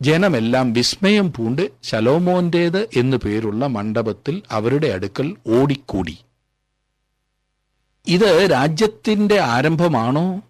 ജനമെല്ലാം 0.03 0.73
വിസ്മയം 0.73 1.33
പൂണ്ട് 1.33 1.71
ശലോമോന്റേത് 1.83 2.89
എന്നു 2.97 3.17
പേരുള്ള 3.17 3.67
മണ്ഡപത്തിൽ 3.67 4.43
അവരുടെ 4.51 4.89
അടുക്കൽ 4.89 5.37
ഓടിക്കൂടി. 5.47 6.19
ഇത് 8.07 8.49
രാജ്യത്തിന്റെ 8.53 9.41
ആരംഭമാണോ? 9.41 10.41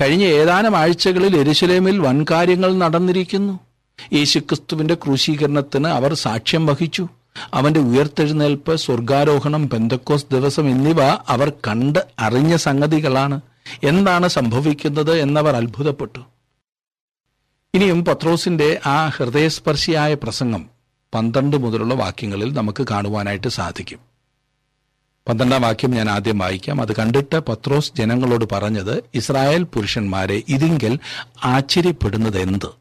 കഴിഞ്ഞ 0.00 0.24
ഏതാനും 0.24 0.76
ആഴ്ചകളിൽ 0.76 1.36
എരുശലേമിൽ 1.36 1.98
വൻകാര്യങ്ങൾ 1.98 2.78
നടന്നിരിക്കുന്നു. 2.78 3.60
യേശുക്രിസ്തുവിന്റെ 4.12 4.94
ക്രൂശീകരണത്തിന് 4.94 5.88
അവർ 5.88 6.14
സാക്ഷ്യം 6.14 6.66
വഹിച്ചു. 6.66 7.08
അവന്റെ 7.54 7.80
ഉയർത്തെഴുന്നേൽപ്പ് 7.80 8.76
സ്വർഗാരോഹണം 8.76 9.68
പെന്തക്കോസ് 9.68 10.26
ദിവസം 10.32 10.70
എന്നിവ 10.70 11.02
അവർ 11.28 11.52
കണ്ട് 11.68 11.98
അറിഞ്ഞ 12.18 12.56
സംഗതികളാണ്. 12.56 13.40
എന്താണ് 13.84 14.28
സംഭവിക്കുന്നത് 14.28 15.20
എന്നവർ 15.20 15.56
അത്ഭുതപ്പെട്ടു. 15.56 16.20
ഇനിയും 17.74 18.04
പത്രോസിന്റെ 18.04 18.80
ആ 18.86 19.08
ഹൃദയസ്പർശിയായ 19.08 20.14
പ്രസംഗം 20.14 20.70
പന്ത്രണ്ട് 21.14 21.56
മുതലുള്ള 21.56 21.94
വാക്യങ്ങളിൽ 21.94 22.54
നമുക്ക് 22.54 22.86
കാണുവാനായിട്ട് 22.90 23.48
സാധിക്കും. 23.48 23.98
പന്ത്രണ്ടാം 25.28 25.62
വാക്യം 25.62 25.90
ഞാൻ 25.90 26.10
ആദ്യം 26.10 26.38
വായിക്കാം. 26.38 26.80
അത് 26.80 26.96
കണ്ടിട്ട് 26.96 27.38
പത്രോസ് 27.38 27.92
ജനങ്ങളോട് 27.98 28.44
പറഞ്ഞത് 28.52 29.04
ഇസ്രായേൽ 29.14 29.62
പുരുഷന്മാരെ 29.62 30.42
ഇതിങ്കിൽ 30.48 30.98
ആശ്ചര്യപ്പെടുന്നത് 31.44 32.38
എന്ത്? 32.38 32.80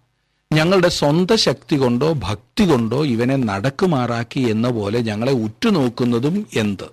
ഞങ്ങളുടെ 0.53 0.89
സ്വന്തം 0.89 1.38
ശക്തി 1.38 1.75
കൊണ്ടോ 1.75 2.13
ഭക്തി 2.13 2.69
കൊണ്ടോ 2.69 3.05
ഇവനെ 3.05 3.36
നടക്കുമാറാക്കി 3.36 4.39
എന്ന 4.39 4.69
പോലെ 4.69 5.00
ഞങ്ങളെ 5.00 5.31
ഉറ്റുനോക്കുന്നതും 5.31 6.48
എന്ത്? 6.55 6.84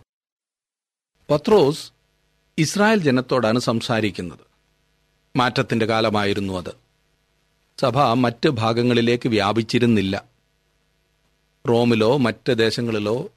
പത്രോസ് 1.31 1.96
ഇസ്രായേൽ 2.59 2.99
ജനത്തോടാണ് 2.99 3.59
സംസാരിക്കുന്നത്. 3.59 4.39
മാറ്റത്തിന്റെ 5.37 5.87
കാലമായിരുന്നു 5.87 6.59
അത്. 6.59 6.75
സഭ 7.81 7.99
മറ്റ് 7.99 8.49
ഭാഗങ്ങളിലേക്ക് 8.49 9.29
വ്യാപിച്ചിരുന്നില്ല. 9.29 10.25
റോമിലോ 11.69 12.17
മറ്റ് 12.17 12.59
ദേശങ്ങളിലോ 12.59 13.31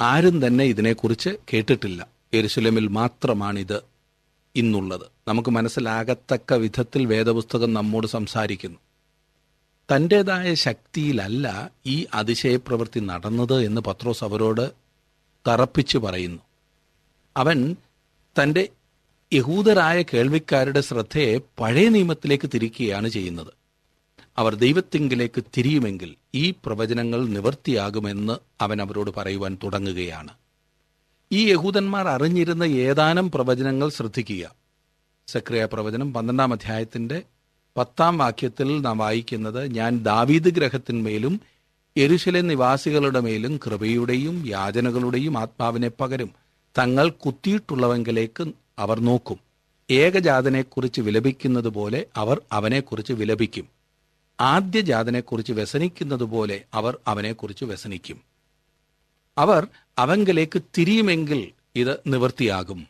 ആരും 0.00 0.46
തന്നെ 0.46 0.64
ഇതിനെക്കുറിച്ച് 0.64 1.30
കേട്ടിട്ടില്ല. 1.52 2.06
യെരുശലേമിൽ 2.34 2.88
മാത്രമാണിത് 2.88 3.82
ഇന്നുള്ളത്. 4.56 5.06
നമുക്ക് 5.28 5.48
മനസ്സിലാകത്തക്ക 5.48 6.54
വിധത്തിൽ 6.54 7.06
വേദപുസ്തകം 7.06 7.74
നമ്മോട് 7.74 8.06
സംസാരിക്കുന്നു. 8.06 8.78
തന്റെതായ 9.94 10.54
ശക്തിയിലല്ല 10.54 11.70
ഈ 11.86 12.06
അതിശയപ്രവൃത്തി 12.14 13.00
നടന്നത് 13.00 13.64
എന്ന് 13.64 13.80
പത്രോസ് 13.80 14.24
അവരോട് 14.24 14.70
തറപ്പിച്ചു 15.48 15.98
പറയുന്നു. 15.98 16.42
അവൻ 17.36 17.76
തന്റെ 18.38 18.68
യഹൂദരായ 19.32 20.02
കേൾവിക്കാരുടെ 20.02 20.80
ശ്രദ്ധയെ 20.80 21.38
പഴയ 21.60 21.88
നിയമത്തിലേക്ക് 21.88 22.50
തിരിക്കുകയാണ് 22.54 23.08
ചെയ്യുന്നത്. 23.08 23.52
അവർ 24.38 24.54
ദൈവത്തിങ്കിലേക്ക് 24.54 25.44
തിരിയുമെങ്കിൽ 25.58 26.14
ഈ 26.34 26.50
പ്രവചനങ്ങൾ 26.50 27.28
നിവർത്തിയാകുമെന്ന് 27.28 28.36
അവൻ 28.60 28.82
അവരോട് 28.82 29.10
പറയുവാൻ 29.16 29.58
തുടങ്ങുകയാണ്. 29.64 30.34
ഈ 31.32 31.50
യഹൂദന്മാർ 31.50 32.08
അറിഞ്ഞിരുന്ന 32.08 32.64
ഏതാനും 32.64 33.30
പ്രവചനങ്ങൾ 33.30 33.88
ശ്രദ്ധിക്കുക. 33.88 34.54
സക്രിയ 35.28 35.68
പ്രവചനം 35.72 36.12
പന്ത്രണ്ടാം 36.12 36.52
അധ്യായത്തിന്റെ 36.52 37.22
പത്താം 37.76 38.18
വാക്യത്തിൽ 38.18 38.80
നാം 38.80 38.98
വായിക്കുന്നത് 38.98 39.74
ഞാൻ 39.74 39.98
ദാവീദ് 39.98 40.48
ഗ്രഹത്തിന്മേലും 40.48 41.40
എരുശലെ 41.96 42.40
നിവാസികളുടെ 42.40 43.20
മേലും 43.20 43.60
കൃപയുടെയും 43.66 44.48
യാചനകളുടെയും 44.48 45.38
ആത്മാവിനെ 45.38 45.88
പകരും. 45.88 46.41
തങ്ങൾ 46.78 47.10
കുത്തിയിട്ടുള്ളവെങ്കിലേക്ക് 47.10 48.52
അവർ 48.78 49.00
നോക്കും. 49.00 49.38
ഏകജാതനെക്കുറിച്ച് 49.90 51.00
വിലപിക്കുന്നത് 51.00 51.68
പോലെ 51.68 52.06
അവർ 52.16 52.42
അവനെക്കുറിച്ച് 52.52 53.12
വിലപിക്കും. 53.12 53.68
ആദ്യജാതനെക്കുറിച്ച് 54.40 55.52
വ്യസനിക്കുന്നത് 55.52 56.22
പോലെ 56.22 56.64
അവർ 56.74 56.98
അവനെക്കുറിച്ച് 57.06 57.64
വ്യസനിക്കും. 57.64 58.20
അവർ 59.38 59.66
അവങ്കിലേക്ക് 59.98 60.62
തിരിയുമെങ്കിൽ 60.78 61.52
ഇത് 61.76 62.00
നിവൃത്തിയാകും. 62.06 62.86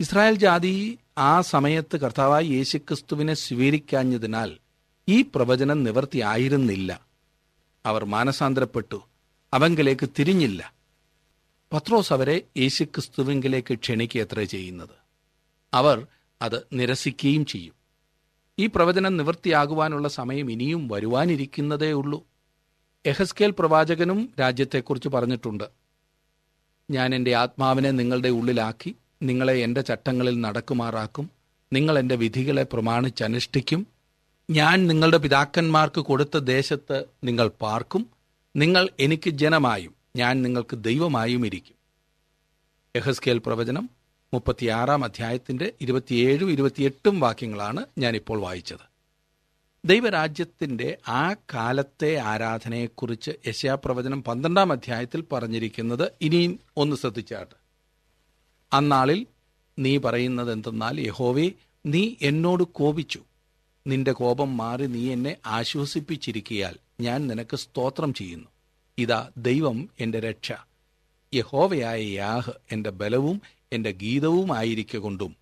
ഇസ്രായേൽ 0.00 0.34
ജാതി 0.34 0.98
ആ 1.18 1.40
സമയത്ത് 1.40 1.96
കർത്താവായ 1.96 2.42
യേശുക്രിസ്തുവിനെ 2.42 3.34
സ്വീകരിക്കാഞ്ഞതിനാൽ 3.34 4.56
ഈ 5.08 5.22
പ്രവചനം 5.22 5.84
നിവർത്തിയായിരുന്നില്ല 5.84 7.00
അവർ 7.86 8.04
മാനസാന്തരപ്പെട്ടു. 8.04 9.02
അവങ്കിലേക്ക് 9.54 10.08
തിരിഞ്ഞില്ല. 10.18 10.79
പത്രോസ് 11.72 12.12
അവരെ 12.12 12.42
യേശുക്രിസ്തുവിങ്കിലേക്ക് 12.56 13.74
ക്ഷണിക്കുക 13.74 14.20
എത്ര 14.20 14.44
ചെയ്യുന്നത്. 14.44 14.94
അവർ 15.74 16.06
അത് 16.42 16.66
നിരസിക്കുകയും 16.72 17.44
ചെയ്യും. 17.44 17.74
ഈ 18.58 18.66
പ്രവചനം 18.66 19.16
നിവൃത്തിയാകുവാനുള്ള 19.16 20.08
സമയം 20.08 20.50
ഇനിയും 20.50 20.88
വരുവാനിരിക്കുന്നതേ 20.88 21.92
ഉള്ളൂ. 21.92 22.26
എഹസ്കേൽ 23.06 23.50
പ്രവാചകനും 23.50 24.30
രാജ്യത്തെക്കുറിച്ച് 24.40 25.08
പറഞ്ഞിട്ടുണ്ട്. 25.08 25.64
ഞാൻ 26.90 27.14
എന്റെ 27.14 27.34
ആത്മാവിനെ 27.34 27.90
നിങ്ങളുടെ 27.90 28.28
ഉള്ളിലാക്കി 28.28 28.96
നിങ്ങളെ 29.22 29.52
എന്റെ 29.52 29.80
ചട്ടങ്ങളിൽ 29.80 30.40
നടക്കുമാറാക്കും 30.40 31.30
നിങ്ങൾ 31.72 31.98
എന്റെ 31.98 32.14
വിധികളെ 32.14 32.62
പ്രമാണിച്ചനുഷ്ഠിക്കും 32.62 33.86
ഞാൻ 34.50 34.86
നിങ്ങളുടെ 34.86 35.16
പിതാക്കന്മാർക്ക് 35.16 36.00
കൊടുത്ത 36.00 36.38
ദേശത്ത് 36.38 37.04
നിങ്ങൾ 37.24 37.48
പാർക്കും 37.48 38.06
നിങ്ങൾ 38.56 38.88
എനിക്ക് 39.00 39.30
ജനമായും 39.30 39.99
ഞാൻ 40.16 40.42
നിങ്ങൾക്ക് 40.42 40.76
ദൈവമായും 40.76 41.46
ഇരിക്കും. 41.46 41.76
യഹസ്കേൽ 42.96 43.38
പ്രവചനം 43.38 43.90
മുപ്പത്തിയാറാം 44.34 45.04
അധ്യായത്തിന്റെ 45.04 45.72
ഇരുപത്തിയേഴും 45.80 46.50
ഇരുപത്തിയെട്ടും 46.50 47.20
വാക്യങ്ങളാണ് 47.20 47.86
ഞാനിപ്പോൾ 47.98 48.40
വായിച്ചത്. 48.40 48.90
ദൈവരാജ്യത്തിന്റെ 49.84 50.98
ആ 51.08 51.32
കാലത്തെ 51.32 52.16
ആരാധനയെക്കുറിച്ച് 52.16 53.30
യശയാപ്രവചനം 53.46 54.22
പന്ത്രണ്ടാം 54.22 54.72
അധ്യായത്തിൽ 54.72 55.24
പറഞ്ഞിരിക്കുന്നത് 55.32 56.12
ഇനിയും 56.20 56.60
ഒന്ന് 56.76 56.96
ശ്രദ്ധിച്ചാട്ട്. 56.96 57.54
അന്നാളിൽ 58.72 59.26
നീ 59.78 59.98
പറയുന്നത് 59.98 60.52
എന്തെന്നാൽ 60.52 61.00
യഹോവേ 61.00 61.50
നീ 61.86 62.14
എന്നോട് 62.22 62.62
കോപിച്ചു. 62.62 63.20
നിന്റെ 63.86 64.12
കോപം 64.12 64.56
മാറി 64.56 64.86
നീ 64.86 65.12
എന്നെ 65.12 65.36
ആശ്വസിപ്പിച്ചിരിക്കിയാൽ 65.46 66.76
ഞാൻ 67.00 67.26
നിനക്ക് 67.26 67.56
സ്തോത്രം 67.56 68.14
ചെയ്യുന്നു. 68.14 68.48
ഇതാ 69.00 69.30
ദൈവം 69.36 69.88
എന്റെ 70.00 70.20
രക്ഷ. 70.20 70.52
യഹോവയായ 71.34 72.02
യാഹ് 72.02 72.50
എന്റെ 72.72 72.90
ബലവും 72.90 73.42
എന്റെ 73.72 73.90
ഗീതവുമായിരിക്കൊണ്ടും 73.92 75.36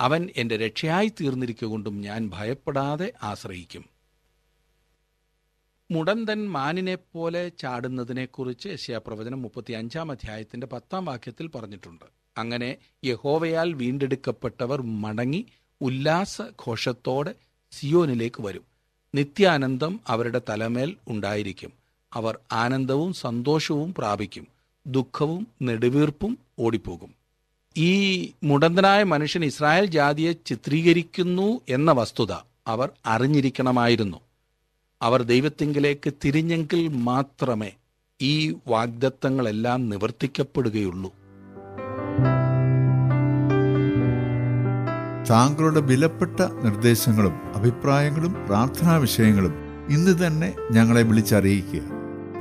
അവൻ 0.00 0.28
എന്റെ 0.36 0.56
രക്ഷയായി 0.56 1.08
തീർന്നിരിക്കൊണ്ടും 1.08 2.00
ഞാൻ 2.00 2.30
ഭയപ്പെടാതെ 2.34 3.12
ആശ്രയിക്കും. 3.22 3.84
മുടന്തൻ 5.90 6.50
മാനിനെപ്പോലെ 6.50 7.48
ചാടുന്നതിനെക്കുറിച്ച് 7.48 8.68
യശയാപ്രവചനം 8.68 9.42
മുപ്പത്തി 9.42 9.72
അഞ്ചാം 9.72 10.10
അധ്യായത്തിന്റെ 10.10 10.66
പത്താം 10.66 11.04
വാക്യത്തിൽ 11.04 11.46
പറഞ്ഞിട്ടുണ്ട്. 11.46 12.04
അങ്ങനെ 12.38 12.76
യഹോവയാൽ 13.04 13.72
വീണ്ടെടുക്കപ്പെട്ടവർ 13.72 14.82
മടങ്ങി 14.82 15.46
ഉല്ലാസ 15.80 16.42
ഘോഷത്തോടെ 16.42 17.34
സിയോനിലേക്ക് 17.72 18.42
വരും. 18.42 18.64
നിത്യാനന്ദം 19.14 20.00
അവരുടെ 20.06 20.40
തലമേൽ 20.48 20.96
ഉണ്ടായിരിക്കും. 21.08 21.83
അവർ 22.14 22.38
ആനന്ദവും 22.52 23.12
സന്തോഷവും 23.12 23.94
പ്രാപിക്കും. 23.98 24.46
ദുഃഖവും 24.86 25.46
നെടുവീർപ്പും 25.62 26.38
ഓടിപ്പോകും. 26.58 27.14
ഈ 27.76 28.30
മുടന്തനായ 28.44 29.02
മനുഷ്യൻ 29.02 29.44
ഇസ്രായേൽ 29.44 29.86
ജാതിയെ 29.86 30.32
ചിത്രീകരിക്കുന്നു 30.46 31.60
എന്ന 31.68 31.92
വസ്തുത 31.92 32.32
അവർ 32.66 32.90
അറിഞ്ഞിരിക്കണമായിരുന്നു. 33.06 34.16
അവർ 35.02 35.22
ദൈവത്തിങ്കിലേക്ക് 35.22 36.12
തിരിഞ്ഞെങ്കിൽ 36.24 36.88
മാത്രമേ 36.88 37.72
ഈ 38.22 38.54
വാഗ്ദത്തങ്ങളെല്ലാം 38.68 39.88
നിവർത്തിക്കപ്പെടുകയുള്ളൂ. 39.88 41.14
താങ്കളുടെ 45.30 45.80
വിലപ്പെട്ട 45.80 46.40
നിർദ്ദേശങ്ങളും 46.40 47.56
അഭിപ്രായങ്ങളും 47.56 48.32
പ്രാർത്ഥനാ 48.46 48.96
വിഷയങ്ങളും 48.96 49.54
ഇന്ന് 49.90 50.26
തന്നെ 50.26 50.54
ഞങ്ങളെ 50.70 51.02
വിളിച്ചറിയിക്കുക. 51.02 52.03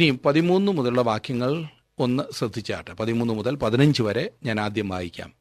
ഇനിയും 0.00 0.20
പതിമൂന്ന് 0.24 0.72
മുതലുള്ള 0.72 1.02
വാക്യങ്ങൾ 1.02 1.64
ഒന്ന് 1.98 2.22
ശ്രദ്ധിച്ചാട്ടെ 2.32 2.92
പതിമൂന്ന് 2.92 3.34
മുതൽ 3.34 3.54
പതിനഞ്ച് 3.56 4.02
വരെ 4.02 4.30
ഞാൻ 4.44 4.60
ആദ്യം 4.60 4.88
വായിക്കാം. 4.88 5.32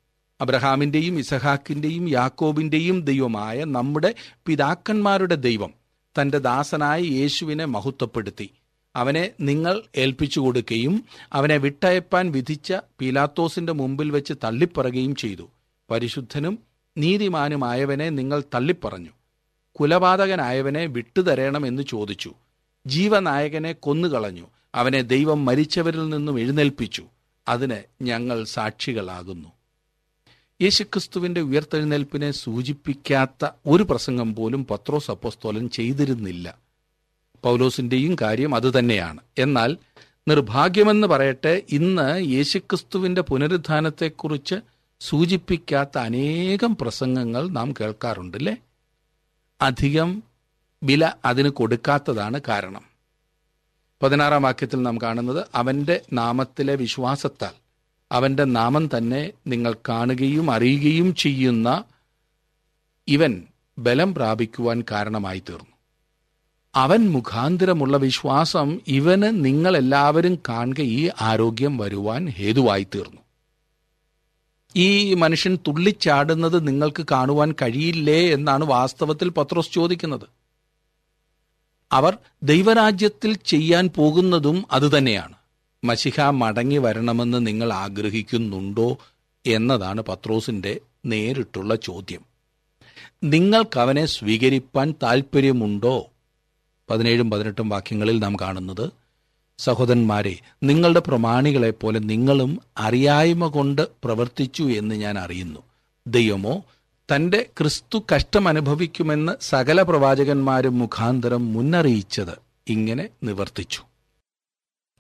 അബ്രഹാമിന്റെയും 0.42 1.20
ഇസഹാക്കിന്റെയും 1.20 2.10
യാക്കോബിന്റെയും 2.10 3.02
ദൈവമായ 3.02 3.64
നമ്മുടെ 3.64 4.16
പിതാക്കന്മാരുടെ 4.46 5.36
ദൈവം 5.36 5.74
തന്റെ 6.22 6.38
ദാസനായ 6.38 7.02
യേശുവിനെ 7.02 7.66
മഹത്വപ്പെടുത്തി. 7.66 8.50
അവനെ 8.96 9.32
നിങ്ങൾ 9.42 9.82
ഏൽപ്പിച്ചു 9.98 10.40
കൊടുക്കുകയും 10.40 11.06
അവനെ 11.34 11.58
വിട്ടയപ്പാൻ 11.58 12.32
വിധിച്ച 12.32 12.74
പീലാത്തോസിന്റെ 13.02 13.74
മുമ്പിൽ 13.74 14.12
വെച്ച് 14.12 14.34
തള്ളിപ്പറയുകയും 14.44 15.16
ചെയ്തു. 15.16 15.50
പരിശുദ്ധനും 15.92 16.60
നീതിമാനുമായവനെ 16.98 18.10
നിങ്ങൾ 18.10 18.44
തള്ളിപ്പറഞ്ഞു. 18.56 19.10
കുലപാതകനായവനെ 19.72 20.86
വിട്ടുതരണമെന്ന് 20.86 21.82
ചോദിച്ചു. 21.82 22.34
ജീവനായകനെ 22.90 23.72
കൊന്നുകളഞ്ഞു. 23.72 24.46
അവനെ 24.76 25.02
ദൈവം 25.02 25.46
മരിച്ചവരിൽ 25.46 26.10
നിന്നും 26.10 26.40
എഴുന്നേൽപ്പിച്ചു. 26.40 27.06
അതിന് 27.48 27.78
ഞങ്ങൾ 28.02 28.44
സാക്ഷികളാകുന്നു. 28.44 29.50
യേശുക്രിസ്തുവിന്റെ 30.62 31.42
ഉയർത്തെഴുന്നേൽപ്പിനെ 31.42 32.32
സൂചിപ്പിക്കാത്ത 32.32 33.50
ഒരു 33.66 33.84
പ്രസംഗം 33.84 34.36
പോലും 34.36 34.66
പത്രോസ് 34.66 35.12
അപ്പോസ്തോലൻ 35.12 35.70
ചെയ്തിരുന്നില്ല. 35.70 36.58
പൗലോസിന്റെയും 37.44 38.16
കാര്യം 38.22 38.56
അതുതന്നെയാണ് 38.56 39.20
എന്നാൽ 39.38 39.78
നിർഭാഗ്യമെന്ന് 40.28 41.08
പറയട്ടെ 41.08 41.62
ഇന്ന് 41.70 42.26
യേശുക്രിസ്തുവിന്റെ 42.26 43.22
പുനരുദ്ധാനത്തെക്കുറിച്ച് 43.22 44.56
സൂചിപ്പിക്കാത്ത 45.02 45.98
അനേകം 45.98 46.76
പ്രസംഗങ്ങൾ 46.76 47.50
നാം 47.50 47.74
കേൾക്കാറുണ്ടല്ലേ? 47.82 48.56
അധികം 49.62 50.24
വില 50.84 51.14
അതിന് 51.26 51.50
കൊടുക്കാത്തതാണ് 51.50 52.40
കാരണം. 52.48 52.82
പതിനാറാം 54.04 54.44
വാക്യത്തിൽ 54.44 54.82
നാം 54.82 55.02
കാണുന്നത് 55.02 55.46
അവന്റെ 55.56 56.02
നാമത്തിലെ 56.14 56.76
വിശ്വാസത്താൽ 56.76 57.52
അവന്റെ 58.12 58.44
നാമം 58.44 58.90
തന്നെ 58.98 59.32
നിങ്ങൾ 59.48 59.76
കാണുകയും 59.90 60.52
അറിയുകയും 60.52 61.16
ചെയ്യുന്ന 61.16 61.84
ഇവൻ 63.08 63.44
ബലം 63.80 64.16
പ്രാപിക്കുവാൻ 64.16 64.84
കാരണമായി 64.92 65.40
തീർന്നു. 65.40 65.76
അവൻ 66.76 67.12
മുഖാന്തരമുള്ള 67.12 67.98
വിശ്വാസം 67.98 68.80
ഇവന് 68.88 69.46
നിങ്ങൾ 69.46 69.78
എല്ലാവരും 69.78 70.36
കാണുക 70.36 70.82
ഈ 70.82 71.10
ആരോഗ്യം 71.22 71.78
വരുവാൻ 71.78 72.30
ഹേതുവായി 72.30 72.88
തീർന്നു. 72.96 73.22
ഈ 74.76 75.14
മനുഷ്യൻ 75.14 75.58
തുള്ളിച്ചാടുന്നത് 75.68 76.68
നിങ്ങൾക്ക് 76.68 77.06
കാണുവാൻ 77.12 77.52
കഴിയില്ലേ 77.52 78.30
എന്നാണ് 78.32 78.66
വാസ്തവത്തിൽ 78.66 79.30
പത്രോസ് 79.30 79.74
ചോദിക്കുന്നത്. 79.74 80.39
അവർ 81.92 82.18
ദൈവരാജ്യത്തിൽ 82.44 83.38
ചെയ്യാൻ 83.46 83.90
പോകുന്നതും 83.96 84.66
അതുതന്നെയാണ് 84.72 85.34
മഷിഹ 85.84 86.22
മടങ്ങി 86.22 86.78
വരണമെന്ന് 86.78 87.48
നിങ്ങൾ 87.48 87.74
ആഗ്രഹിക്കുന്നുണ്ടോ 87.74 88.98
എന്നതാണ് 89.46 90.02
പത്രോസിന്റെ 90.02 90.80
നേരിട്ടുള്ള 91.06 91.76
ചോദ്യം. 91.76 92.22
നിങ്ങൾക്കവനെ 93.24 94.06
സ്വീകരിപ്പാൻ 94.06 94.94
താൽപ്പര്യമുണ്ടോ? 95.04 96.08
പതിനേഴും 96.90 97.32
പതിനെട്ടും 97.32 97.70
വാക്യങ്ങളിൽ 97.70 98.20
നാം 98.20 98.36
കാണുന്നത് 98.36 98.90
സഹോദരന്മാരെ 99.58 100.40
നിങ്ങളുടെ 100.64 101.00
പ്രമാണികളെപ്പോലെ 101.00 102.00
നിങ്ങളും 102.00 102.60
അറിയായ്മ 102.78 103.48
കൊണ്ട് 103.48 103.88
പ്രവർത്തിച്ചു 104.04 104.64
എന്ന് 104.64 104.96
ഞാൻ 104.96 105.20
അറിയുന്നു. 105.20 105.60
ദൈവമോ 106.08 106.64
തന്റെ 107.16 107.46
ക്രിസ്തു 107.58 108.04
കഷ്ടം 108.16 108.48
അനുഭവിക്കുമെന്ന് 108.48 109.32
സകല 109.42 109.82
പ്രവാചകന്മാരും 109.82 110.80
മുഖാന്തരം 110.80 111.54
മുന്നറിയിച്ചത് 111.54 112.40
ഇങ്ങനെ 112.68 113.10
നിവർത്തിച്ചു. 113.24 113.84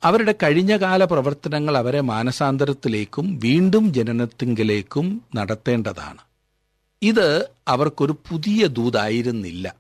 അവരുടെ 0.04 0.36
കഴിഞ്ഞകാല 0.43 1.04
പ്രവർത്തനങ്ങൾ 1.04 1.78
അവരെ 1.78 2.02
മാനസാന്തരത്തിലേക്കും 2.02 3.39
വീണ്ടും 3.43 3.93
ജനനത്തിങ്കിലേക്കും 3.93 5.22
നടത്തേണ്ടതാണ്. 5.36 6.17
ഇത് 7.02 7.50
അവർക്കൊരു 7.67 8.12
പുതിയ 8.12 8.67
ദൂതായിരുന്നില്ല. 8.67 9.76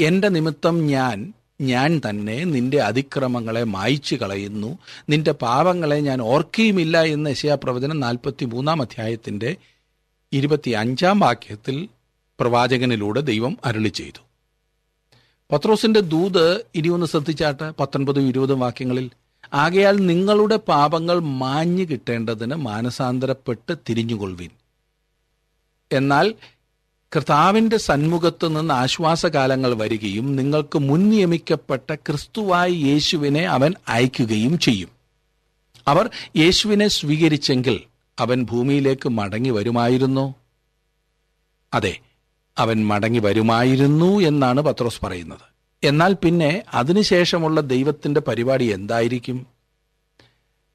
എന്റെ 0.00 0.28
നിമിത്തം 0.28 0.86
ഞാൻ 0.86 1.32
ഞാൻ 1.60 2.00
തന്നെ 2.08 2.44
നിന്റെ 2.44 2.80
അതിക്രമങ്ങളെ 2.80 3.64
മായ്ച്ചു 3.64 4.14
കളയുന്നു. 4.14 4.78
നിന്റെ 5.08 5.32
പാപങ്ങളെ 5.32 6.00
ഞാൻ 6.00 6.22
ഓർക്കുകയുമില്ല 6.22 7.02
എന്ന് 7.02 7.30
യശയാപ്രവചനം 7.30 8.00
നാൽപ്പത്തി 8.00 8.44
മൂന്നാം 8.44 8.82
അധ്യായത്തിന്റെ 8.82 9.56
ഇരുപത്തി 10.34 10.70
അഞ്ചാം 10.70 11.20
വാക്യത്തിൽ 11.20 11.88
പ്രവാചകനിലൂടെ 12.40 13.20
ദൈവം 13.20 13.58
അരുളി 13.64 13.88
ചെയ്തു. 13.88 14.22
പത്രോസിന്റെ 15.52 16.00
ദൂത് 16.00 16.64
ഇനി 16.74 16.88
ഒന്ന് 16.88 17.06
ശ്രദ്ധിച്ചാട്ട് 17.06 17.70
പത്തൊൻപതും 17.80 18.28
ഇരുപതും 18.28 18.60
വാക്യങ്ങളിൽ 18.60 19.10
ആകയാൽ 19.54 19.96
നിങ്ങളുടെ 19.96 20.56
പാപങ്ങൾ 20.56 21.18
മാഞ്ഞു 21.18 21.84
കിട്ടേണ്ടതിന് 21.84 22.54
മാനസാന്തരപ്പെട്ട് 22.54 23.76
തിരിഞ്ഞുകൊള്ളുവിൻ. 23.88 24.50
എന്നാൽ 25.92 26.34
കർത്താവിന്റെ 27.16 27.76
സന്മുഖത്ത് 27.76 28.56
നിന്ന് 28.56 28.74
ആശ്വാസകാലങ്ങൾ 28.74 29.74
വരികയും 29.74 30.36
നിങ്ങൾക്ക് 30.36 30.78
മുൻ 30.78 31.08
നിയമിക്കപ്പെട്ട 31.08 31.94
ക്രിസ്തുവായ 31.94 32.70
യേശുവിനെ 32.70 33.42
അവൻ 33.46 33.74
അയക്കുകയും 33.88 34.58
ചെയ്യും. 34.58 34.88
അവർ 35.88 36.10
യേശുവിനെ 36.36 36.88
സ്വീകരിച്ചെങ്കിൽ 36.88 37.80
അവൻ 38.18 38.42
ഭൂമിയിലേക്ക് 38.42 39.08
മടങ്ങി 39.08 39.50
വരുമായിരുന്നോ. 39.50 40.34
അതെ 41.74 41.98
അവൻ 42.58 42.86
മടങ്ങി 42.86 43.18
വരുമായിരുന്നു 43.18 44.20
എന്നാണ് 44.20 44.60
പത്രോസ് 44.60 45.06
പറയുന്നത്. 45.06 45.54
എന്നാൽ 45.86 46.12
പിന്നെ 46.12 46.62
അതിനുശേഷമുള്ള 46.74 47.60
ദൈവത്തിന്റെ 47.60 48.20
പരിപാടി 48.20 48.64
എന്തായിരിക്കും? 48.64 49.46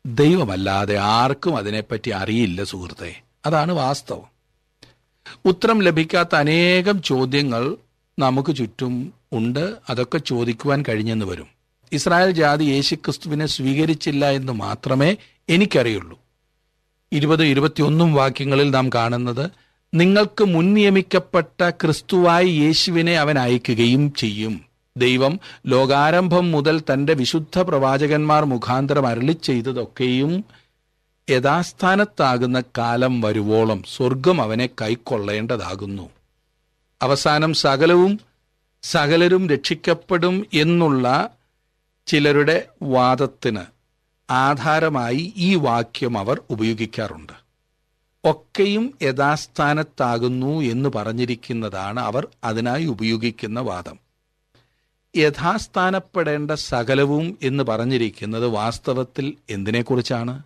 ദൈവമല്ലാതെ 0.06 0.98
ആർക്കും 0.98 1.58
അതിനെപ്പറ്റി 1.58 2.10
അറിയില്ല 2.10 2.64
സുഹൃത്തെ. 2.64 3.22
അതാണ് 3.46 3.72
വാസ്തവം. 3.72 4.40
ഉത്തരം 5.46 5.82
ലഭിക്കാത്ത 5.82 6.36
അനേകം 6.36 7.02
ചോദ്യങ്ങൾ 7.02 7.78
നമുക്ക് 8.20 8.56
ചുറ്റും 8.56 9.14
ഉണ്ട്. 9.34 9.76
അതൊക്കെ 9.90 10.18
ചോദിക്കുവാൻ 10.18 10.84
കഴിഞ്ഞെന്ന് 10.90 11.26
വരും. 11.26 11.48
ഇസ്രായേൽ 11.92 12.32
ജാതി 12.32 12.64
യേശുക്രിസ്തുവിനെ 12.64 13.46
സ്വീകരിച്ചില്ല 13.46 14.30
എന്ന് 14.30 14.54
മാത്രമേ 14.54 15.16
എനിക്കറിയുള്ളൂ. 15.50 16.20
ഇരുപത് 17.14 17.44
ഇരുപത്തിയൊന്നും 17.44 18.14
വാക്യങ്ങളിൽ 18.14 18.70
നാം 18.70 18.90
കാണുന്നത് 18.90 19.52
നിങ്ങൾക്ക് 19.94 20.44
മുൻനിയമിക്കപ്പെട്ട 20.44 21.70
ക്രിസ്തുവായി 21.70 22.48
യേശുവിനെ 22.48 23.20
അവൻ 23.20 23.40
അയക്കുകയും 23.40 24.14
ചെയ്യും. 24.14 24.66
ദൈവം 24.98 25.40
ലോകാരംഭം 25.66 26.52
മുതൽ 26.52 26.82
തന്റെ 26.94 27.14
വിശുദ്ധ 27.14 27.62
പ്രവാചകന്മാർ 27.62 28.46
മുഖാന്തരം 28.46 29.08
അരളി 29.08 29.32
ചെയ്തതൊക്കെയും 29.32 30.46
യഥാസ്ഥാനത്താകുന്ന 31.30 32.64
കാലം 32.78 33.22
വരുവോളം 33.22 33.84
സ്വർഗം 33.96 34.42
അവനെ 34.42 34.70
കൈക്കൊള്ളേണ്ടതാകുന്നു. 34.82 36.10
അവസാനം 37.02 37.54
സകലവും 37.54 38.20
സകലരും 38.84 39.50
രക്ഷിക്കപ്പെടും 39.50 40.46
എന്നുള്ള 40.54 41.30
ചിലരുടെ 42.08 42.66
വാദത്തിന് 42.82 43.79
ആധാരമായി 44.30 45.34
ഈ 45.38 45.56
വാക്യം 45.56 46.18
അവർ 46.18 46.42
ഉപയോഗിക്കാറുണ്ട്. 46.50 47.34
ഒക്കെയും 48.24 48.94
യഥാസ്ഥാനത്താകുന്നു 49.02 50.62
എന്ന് 50.62 50.90
പറഞ്ഞിരിക്കുന്നതാണ് 50.96 52.00
അവർ 52.00 52.28
അതിനായി 52.44 52.86
ഉപയോഗിക്കുന്ന 52.86 53.60
വാദം. 53.60 54.00
യഥാസ്ഥാനപ്പെടേണ്ട 55.18 56.52
സകലവും 56.52 57.38
എന്ന് 57.44 57.64
പറഞ്ഞിരിക്കുന്നത് 57.64 58.48
വാസ്തവത്തിൽ 58.48 59.34
എന്തിനെക്കുറിച്ചാണ്? 59.50 60.44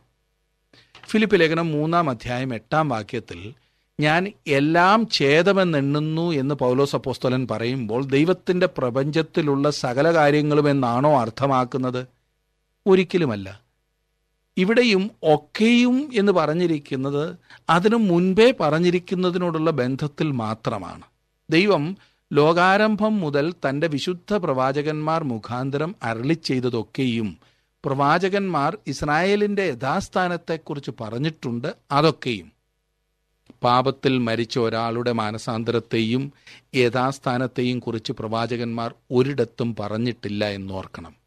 ഫിലിപ്പ് 1.08 1.40
ലേഖനം 1.40 1.72
മൂന്നാം 1.72 2.10
അധ്യായം 2.10 2.56
എട്ടാം 2.56 2.90
വാക്യത്തിൽ 2.90 3.54
ഞാൻ 4.00 4.34
എല്ലാം 4.48 5.08
ഛേദമെന്നെണ്ണുന്നു 5.14 6.32
എന്ന് 6.32 6.56
പൗലോസ് 6.56 6.96
അപ്പോസ്തലൻ 6.96 7.48
പറയുമ്പോൾ 7.52 8.06
ദൈവത്തിന്റെ 8.06 8.66
പ്രപഞ്ചത്തിലുള്ള 8.66 9.70
സകല 9.70 10.14
കാര്യങ്ങളും 10.14 10.70
എന്നാണോ 10.70 11.22
അർത്ഥമാക്കുന്നത്? 11.22 12.08
ഒരിക്കലുമല്ല. 12.88 13.63
ഇവിടെയും 14.58 15.12
ഒക്കെയും 15.24 16.10
എന്ന് 16.14 16.32
പറഞ്ഞിരിക്കുന്നത് 16.32 17.36
അതിനു 17.70 17.96
മുൻപേ 17.96 18.54
പറഞ്ഞിരിക്കുന്നതിനോടുള്ള 18.60 19.72
ബന്ധത്തിൽ 19.72 20.32
മാത്രമാണ്. 20.32 21.02
ദൈവം 21.50 21.98
ലോകാരംഭം 22.34 23.20
മുതൽ 23.20 23.54
തന്റെ 23.70 23.88
വിശുദ്ധ 23.88 24.34
പ്രവാചകന്മാർ 24.34 25.24
മുഖാന്തരം 25.24 25.96
അരളി 26.04 26.34
ചെയ്തതൊക്കെയും 26.34 27.38
പ്രവാചകന്മാർ 27.86 28.78
ഇസ്രായേലിന്റെ 28.88 29.64
യഥാസ്ഥാനത്തെക്കുറിച്ച് 29.64 30.92
പറഞ്ഞിട്ടുണ്ട് 31.02 31.76
അതൊക്കെയും. 31.92 32.52
പാപത്തിൽ 33.64 34.18
മരിച്ച 34.18 34.60
ഒരാളുടെ 34.60 35.12
മാനസാന്തരത്തെയും 35.12 36.34
യഥാസ്ഥാനത്തെയും 36.76 37.80
കുറിച്ച് 37.80 38.12
പ്രവാചകന്മാർ 38.12 38.94
ഒരിടത്തും 39.12 39.76
പറഞ്ഞിട്ടില്ല 39.80 40.46
എന്നോർക്കണം. 40.50 41.23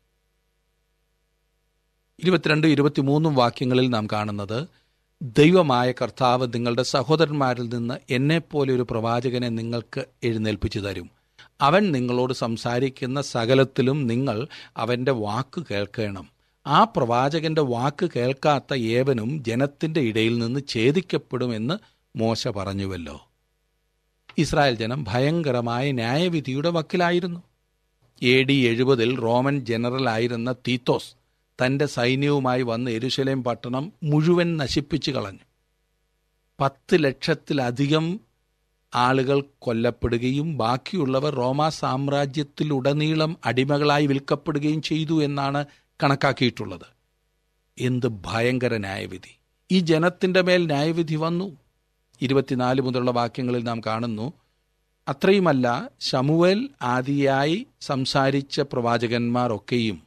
ഇരുപത്തിരണ്ട് 2.20 2.66
ഇരുപത്തിമൂന്നും 2.66 3.34
വാക്യങ്ങളിൽ 3.34 3.88
നാം 3.88 4.06
കാണുന്നത് 4.12 4.68
ദൈവമായ 5.22 5.92
കർത്താവ് 5.92 6.46
നിങ്ങളുടെ 6.54 6.82
സഹോദരന്മാരിൽ 6.82 7.68
നിന്ന് 7.68 7.94
എന്നെപ്പോലെ 8.10 8.74
ഒരു 8.74 8.86
പ്രവാചകനെ 8.90 9.48
നിങ്ങൾക്ക് 9.48 10.04
എഴുന്നേൽപ്പിച്ചു 10.24 10.78
തരും. 10.78 11.10
അവൻ 11.60 11.92
നിങ്ങളോട് 11.92 12.32
സംസാരിക്കുന്ന 12.32 13.20
സകലത്തിലും 13.20 14.06
നിങ്ങൾ 14.06 14.46
അവന്റെ 14.76 15.12
വാക്ക് 15.12 15.64
കേൾക്കണം. 15.70 16.28
ആ 16.66 16.84
പ്രവാചകന്റെ 16.84 17.62
വാക്ക് 17.62 18.10
കേൾക്കാത്ത 18.16 18.74
ഏവനും 18.74 19.44
ജനത്തിന്റെ 19.44 20.00
ഇടയിൽ 20.00 20.38
നിന്ന് 20.38 20.60
ഛേദിക്കപ്പെടുമെന്ന് 20.68 21.74
മോശ 22.18 22.48
പറഞ്ഞുവല്ലോ. 22.48 23.28
ഇസ്രായേൽ 24.38 24.74
ജനം 24.74 25.04
ഭയങ്കരമായ 25.08 25.92
ന്യായവിധിയുടെ 25.92 26.70
വക്കിലായിരുന്നു. 26.70 27.40
എ 28.22 28.42
ഡി 28.42 28.52
എഴുപതിൽ 28.52 29.20
റോമൻ 29.20 29.60
ജനറലായിരുന്ന 29.60 30.52
തീത്തോസ് 30.52 31.25
തന്റെ 31.64 31.86
സൈന്യവുമായി 31.86 32.62
വന്ന് 32.62 32.90
എരുശലേം 32.90 33.44
പട്ടണം 33.44 33.92
മുഴുവൻ 34.02 34.56
നശിപ്പിച്ചു 34.56 35.10
കളഞ്ഞു. 35.10 35.38
പത്ത് 36.60 37.04
ലക്ഷത്തിലധികം 37.04 38.20
ആളുകൾ 38.94 39.44
കൊല്ലപ്പെടുകയും 39.58 40.58
ബാക്കിയുള്ളവർ 40.58 41.34
റോമാ 41.34 41.68
സാമ്രാജ്യത്തിലുടനീളം 41.68 43.36
അടിമകളായി 43.44 44.06
വിൽക്കപ്പെടുകയും 44.06 44.82
ചെയ്തു 44.82 45.24
എന്നാണ് 45.24 45.64
കണക്കാക്കിയിട്ടുള്ളത്. 46.02 46.86
എന്ത് 47.78 48.06
ഭയങ്കര 48.08 48.76
ന്യായവിധി. 48.76 49.38
ഈ 49.72 49.80
ജനത്തിന്റെ 49.80 50.42
മേൽ 50.42 50.66
ന്യായവിധി 50.66 51.14
വന്നു. 51.14 51.56
ഇരുപത്തിനാല് 52.20 52.80
മുതലുള്ള 52.80 53.10
വാക്യങ്ങളിൽ 53.10 53.62
നാം 53.64 53.80
കാണുന്നു 53.86 54.32
അത്രയുമല്ല 55.08 55.90
ശമുവേൽ 56.00 56.68
ആദിയായി 56.82 57.66
സംസാരിച്ച 57.80 58.60
പ്രവാചകന്മാർ 58.60 59.54
ഒക്കെയും 59.54 60.05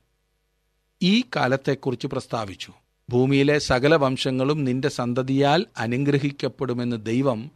ഈ 1.01 1.23
കാലത്തെക്കുറിച്ച് 1.35 2.07
പ്രസ്താവിച്ചു. 2.07 2.73
ഭൂമിയിലെ 3.09 3.59
സകല 3.59 3.95
വംശങ്ങളും 3.95 4.63
നിന്റെ 4.63 4.89
സന്തതിയാൽ 4.89 5.65
അനുഗ്രഹിക്കപ്പെടുമെന്ന് 5.77 7.05
ദൈവം 7.05 7.51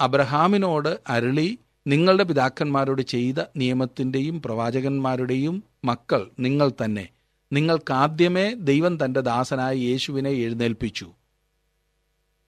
അബ്രഹാമിനോട് 0.00 1.00
അരുളി 1.08 1.58
നിങ്ങളുടെ 1.86 2.24
പിതാക്കന്മാരോട് 2.24 3.02
ചെയ്ത 3.02 3.34
നിയമത്തിന്റെയും 3.56 4.42
പ്രവാചകന്മാരുടെയും 4.42 5.64
മക്കൾ 5.84 6.30
നിങ്ങൾ 6.40 6.72
തന്നെ. 6.84 7.08
നിങ്ങൾക്കാദ്യമേ 7.52 8.54
ദൈവം 8.54 9.04
തന്റെ 9.04 9.20
ദാസനായ 9.20 9.74
യേശുവിനെ 9.74 10.30
എഴുന്നേൽപ്പിച്ചു. 10.30 11.12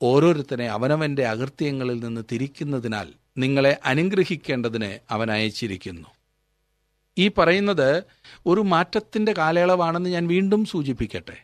ഓരോരുത്തരെ 0.02 0.66
അവനവന്റെ 0.66 1.24
അകൃത്യങ്ങളിൽ 1.26 2.04
നിന്ന് 2.04 2.20
തിരിക്കുന്നതിനാൽ 2.32 3.08
നിങ്ങളെ 3.38 3.78
അനുഗ്രഹിക്കേണ്ടതിന് 3.84 4.98
അവൻ 5.10 5.30
അയച്ചിരിക്കുന്നു. 5.30 6.13
ഈ 7.18 7.29
പറയുന്നത് 7.29 8.03
ഒരു 8.46 8.61
മാറ്റത്തിന്റെ 8.61 9.33
കാലയളവാണെന്ന് 9.33 10.11
ഞാൻ 10.11 10.27
വീണ്ടും 10.27 10.64
സൂചിപ്പിക്കട്ടെ. 10.64 11.37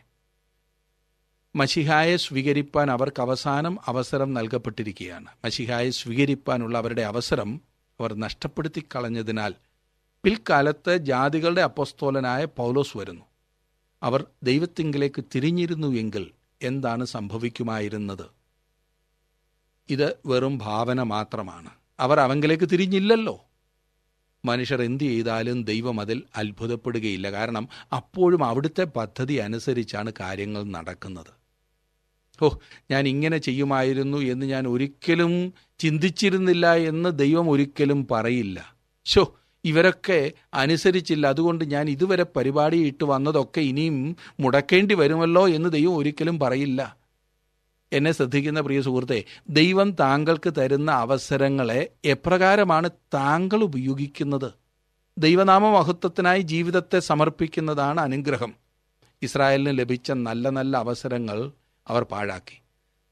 മഷിഹായെ 1.55 2.17
സ്വീകരിപ്പാൻ 2.17 2.91
അവർക്ക് 2.91 3.21
അവസാനം 3.21 3.77
അവസരം 3.85 4.33
നൽകപ്പെട്ടിരിക്കുകയാണ്. 4.33 5.25
മഷിഹായെ 5.45 5.89
സ്വീകരിപ്പാനുള്ള 5.89 6.77
അവരുടെ 6.77 7.01
അവസരം 7.01 7.61
അവർ 7.99 8.13
നഷ്ടപ്പെടുത്തി 8.13 8.83
കളഞ്ഞതിനാൽ 8.95 9.55
പിൽക്കാലത്ത് 10.23 10.97
ജാതികളുടെ 10.97 11.61
അപ്പസ്തോലനായ 11.61 12.45
പൗലോസ് 12.45 12.97
വരുന്നു. 12.97 13.25
അവർ 14.03 14.25
ദൈവത്തിങ്കിലേക്ക് 14.43 15.23
തിരിഞ്ഞിരുന്നു 15.35 15.87
എങ്കിൽ 15.87 16.31
എന്താണ് 16.61 17.05
സംഭവിക്കുമായിരുന്നത്? 17.05 18.25
ഇത് 19.89 20.17
വെറും 20.25 20.57
ഭാവന 20.57 21.03
മാത്രമാണ്. 21.03 21.69
അവർ 21.99 22.19
അവങ്കിലേക്ക് 22.19 22.69
തിരിഞ്ഞില്ലല്ലോ. 22.69 23.45
മനുഷ്യർ 24.45 24.81
എന്ത് 24.81 25.03
ചെയ്താലും 25.03 25.63
ദൈവം 25.63 25.99
അതിൽ 25.99 26.23
അത്ഭുതപ്പെടുകയില്ല. 26.35 27.31
കാരണം 27.31 27.69
അപ്പോഴും 27.93 28.43
അവിടുത്തെ 28.43 28.83
പദ്ധതി 28.83 29.33
അനുസരിച്ചാണ് 29.33 30.13
കാര്യങ്ങൾ 30.19 30.63
നടക്കുന്നത്. 30.63 31.31
ഓ 32.41 32.49
ഞാൻ 32.91 33.07
ഇങ്ങനെ 33.07 33.37
ചെയ്യുമായിരുന്നു 33.37 34.17
എന്ന് 34.17 34.45
ഞാൻ 34.45 34.67
ഒരിക്കലും 34.67 35.53
ചിന്തിച്ചിരുന്നില്ല 35.79 36.75
എന്ന് 36.75 37.19
ദൈവം 37.19 37.49
ഒരിക്കലും 37.49 38.07
പറയില്ല. 38.11 38.75
ഷോ 39.05 39.37
ഇവരൊക്കെ 39.65 40.33
അനുസരിച്ചില്ല. 40.53 41.27
അതുകൊണ്ട് 41.27 41.65
ഞാൻ 41.65 41.89
ഇതുവരെ 41.89 42.23
പരിപാടിയിട്ട് 42.23 43.03
വന്നതൊക്കെ 43.03 43.61
ഇനിയും 43.61 44.15
മുടക്കേണ്ടി 44.39 44.93
വരുമല്ലോ 44.93 45.47
എന്ന് 45.47 45.69
ദൈവം 45.69 45.97
ഒരിക്കലും 45.97 46.39
പറയില്ല. 46.39 47.00
എന്നെ 47.93 48.11
ശ്രദ്ധിക്കുന്ന 48.11 48.61
പ്രിയ 48.61 48.81
സുഹൃത്തെ 48.81 49.23
ദൈവം 49.49 49.91
താങ്കൾക്ക് 49.91 50.53
തരുന്ന 50.57 50.91
അവസരങ്ങളെ 50.91 51.89
എപ്രകാരമാണ് 52.05 52.89
താങ്കൾ 53.13 53.63
ഉപയോഗിക്കുന്നത്? 53.63 54.51
ദൈവനാമ 55.17 55.69
മഹത്വത്തിനായി 55.69 56.41
ജീവിതത്തെ 56.41 56.99
സമർപ്പിക്കുന്നതാണ് 56.99 58.01
അനുഗ്രഹം. 58.01 58.53
ഇസ്രായേലിന് 59.21 59.77
ലഭിച്ച 59.79 60.11
നല്ല 60.11 60.49
നല്ല 60.49 60.77
അവസരങ്ങൾ 60.77 61.51
അവർ 61.87 62.03
പാഴാക്കി. 62.03 62.61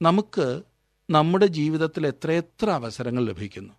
നമുക്ക് 0.02 0.62
നമ്മുടെ 1.10 1.46
ജീവിതത്തിൽ 1.46 2.08
എത്രയെത്ര 2.08 2.70
അവസരങ്ങൾ 2.70 3.26
ലഭിക്കുന്നു? 3.26 3.74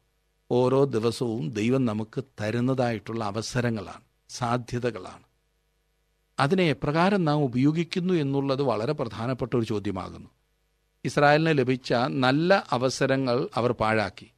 ഓരോ 0.51 0.85
ദിവസവും 0.85 1.51
ദൈവം 1.51 1.85
നമുക്ക് 1.85 2.25
തരുന്നതായിട്ടുള്ള 2.41 3.25
അവസരങ്ങളാണ് 3.25 4.05
സാധ്യതകളാണ്. 4.29 5.25
അതിനെ 6.39 6.63
എപ്രകാരം 6.63 7.25
നാം 7.25 7.39
ഉപയോഗിക്കുന്നു 7.39 8.15
എന്നുള്ളത് 8.15 8.63
വളരെ 8.63 8.93
പ്രധാനപ്പെട്ട 8.93 9.57
ഒരു 9.57 9.65
ചോദ്യമാകുന്നു. 9.65 10.29
ഇസ്രായേലിന് 11.05 11.59
ലഭിച്ച 11.59 11.95
നല്ല 12.09 12.67
അവസരങ്ങൾ 12.71 13.49
അവർ 13.55 13.73
പാഴാക്കി. 13.73 14.33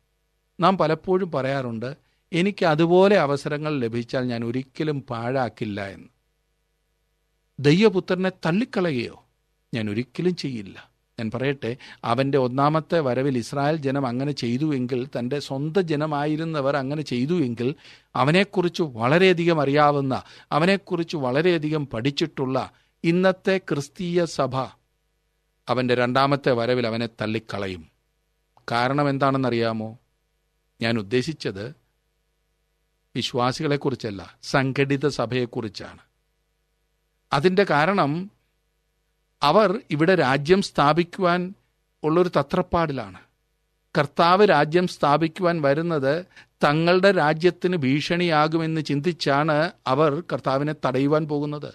നാം 0.60 0.78
പലപ്പോഴും 0.78 1.30
പറയാറുണ്ട് 1.30 1.96
എനിക്ക് 2.32 2.64
അതുപോലെ 2.64 3.16
അവസരങ്ങൾ 3.16 3.80
ലഭിച്ചാൽ 3.80 4.24
ഞാൻ 4.26 4.44
ഒരിക്കലും 4.44 5.00
പാഴാക്കില്ല 5.00 5.88
എന്ന്. 5.88 6.08
ദൈവപുത്രനെ 7.60 8.32
തള്ളിക്കളയുകയോ 8.46 9.24
ഞാൻ 9.74 9.90
ഒരിക്കലും 9.90 10.36
ചെയ്യില്ല. 10.36 10.92
ഞാൻ 11.18 11.30
പറയട്ടെ 11.34 11.76
അവന്റെ 12.04 12.38
ഒന്നാമത്തെ 12.38 13.00
വരവിൽ 13.00 13.38
ഇസ്രായേൽ 13.38 13.76
ജനം 13.76 14.06
അങ്ങനെ 14.06 14.32
ചെയ്തുവെങ്കിൽ 14.32 15.08
തന്റെ 15.18 15.38
സ്വന്തം 15.38 15.82
ജനമായിരുന്നവർ 15.82 16.76
അങ്ങനെ 16.76 17.02
ചെയ്തുവെങ്കിൽ 17.02 17.74
അവനെക്കുറിച്ച് 18.16 18.82
വളരെയധികം 18.82 19.60
അറിയാവുന്ന 19.60 20.22
അവനെക്കുറിച്ച് 20.52 21.16
വളരെയധികം 21.16 21.86
പഠിച്ചിട്ടുള്ള 21.86 22.70
ഇന്നത്തെ 23.04 23.58
ക്രിസ്തീയ 23.58 24.24
സഭ 24.24 24.54
അവന്റെ 25.68 25.94
രണ്ടാമത്തെ 25.94 26.52
വരവിൽ 26.52 26.86
അവനെ 26.86 27.06
തള്ളിക്കളയും. 27.06 27.88
കാരണം 28.72 29.08
എന്താണെന്നറിയാമോ? 29.08 29.98
ഞാൻ 30.80 30.98
ഉദ്ദേശിച്ചത് 30.98 31.74
വിശ്വാസികളെക്കുറിച്ചല്ല 33.16 34.36
സംഘടിത 34.42 35.08
സഭയെക്കുറിച്ചാണ്. 35.08 35.98
അതിന്റെ 37.32 37.66
കാരണം 37.70 38.30
അവർ 39.42 39.80
ഇവിടെ 39.90 40.14
രാജ്യം 40.14 40.62
സ്ഥാപിക്കുവാൻ 40.62 41.54
ഉള്ളൊരു 42.02 42.28
തത്രപ്പാടിലാണ്. 42.28 43.18
കർത്താവ് 43.98 44.48
രാജ്യം 44.50 44.88
സ്ഥാപിക്കുവാൻ 44.88 45.62
വരുന്നത് 45.62 46.26
തങ്ങളുടെ 46.64 47.12
രാജ്യത്തിന് 47.12 47.76
ഭീഷണിയാകുമെന്ന് 47.76 48.80
ചിന്തിച്ചാണ് 48.80 49.72
അവർ 49.86 50.22
കർത്താവിനെ 50.32 50.74
തടയുവാൻ 50.86 51.28
പോകുന്നത്. 51.28 51.74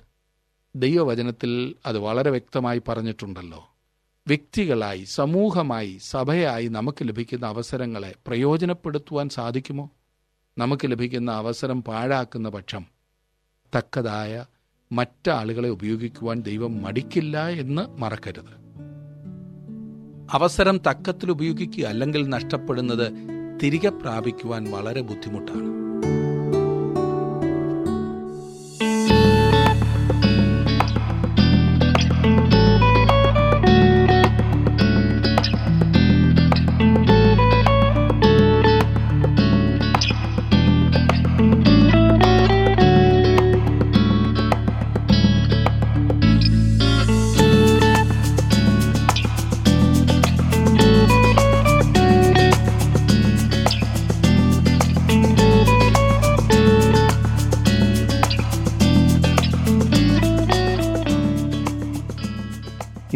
ദൈവവചനത്തിൽ 0.75 1.75
അത് 1.85 1.97
വളരെ 1.97 2.29
വ്യക്തമായി 2.29 2.81
പറഞ്ഞിട്ടുണ്ടല്ലോ. 2.87 3.76
വ്യക്തികളായി 4.27 5.03
സമൂഹമായി 5.03 5.97
സഭയായി 6.01 6.67
നമുക്ക് 6.67 7.07
ലഭിക്കുന്ന 7.07 7.45
അവസരങ്ങളെ 7.45 8.15
പ്രയോജനപ്പെടുത്തുവാൻ 8.27 9.29
സാധിക്കുമോ? 9.29 9.89
നമുക്ക് 10.57 10.91
ലഭിക്കുന്ന 10.91 11.31
അവസരം 11.31 11.83
പാഴാക്കുന്ന 11.83 12.49
പക്ഷം 12.49 12.85
തക്കതായ 13.77 14.45
മറ്റാളുകളെ 14.91 15.69
ഉപയോഗിക്കുവാൻ 15.69 16.41
ദൈവം 16.41 16.81
മടിക്കില്ല 16.81 17.47
എന്ന് 17.47 18.01
മറക്കരുത്. 18.01 18.67
അവസരം 20.31 20.77
തക്കത്തിൽ 20.77 21.31
ഉപയോഗിക്കുക 21.31 21.85
അല്ലെങ്കിൽ 21.85 22.29
നഷ്ടപ്പെടുന്നത് 22.29 23.11
തിരികെ 23.63 23.89
പ്രാപിക്കുവാൻ 23.89 24.71
വളരെ 24.71 25.01
ബുദ്ധിമുട്ടാണ്. 25.01 25.77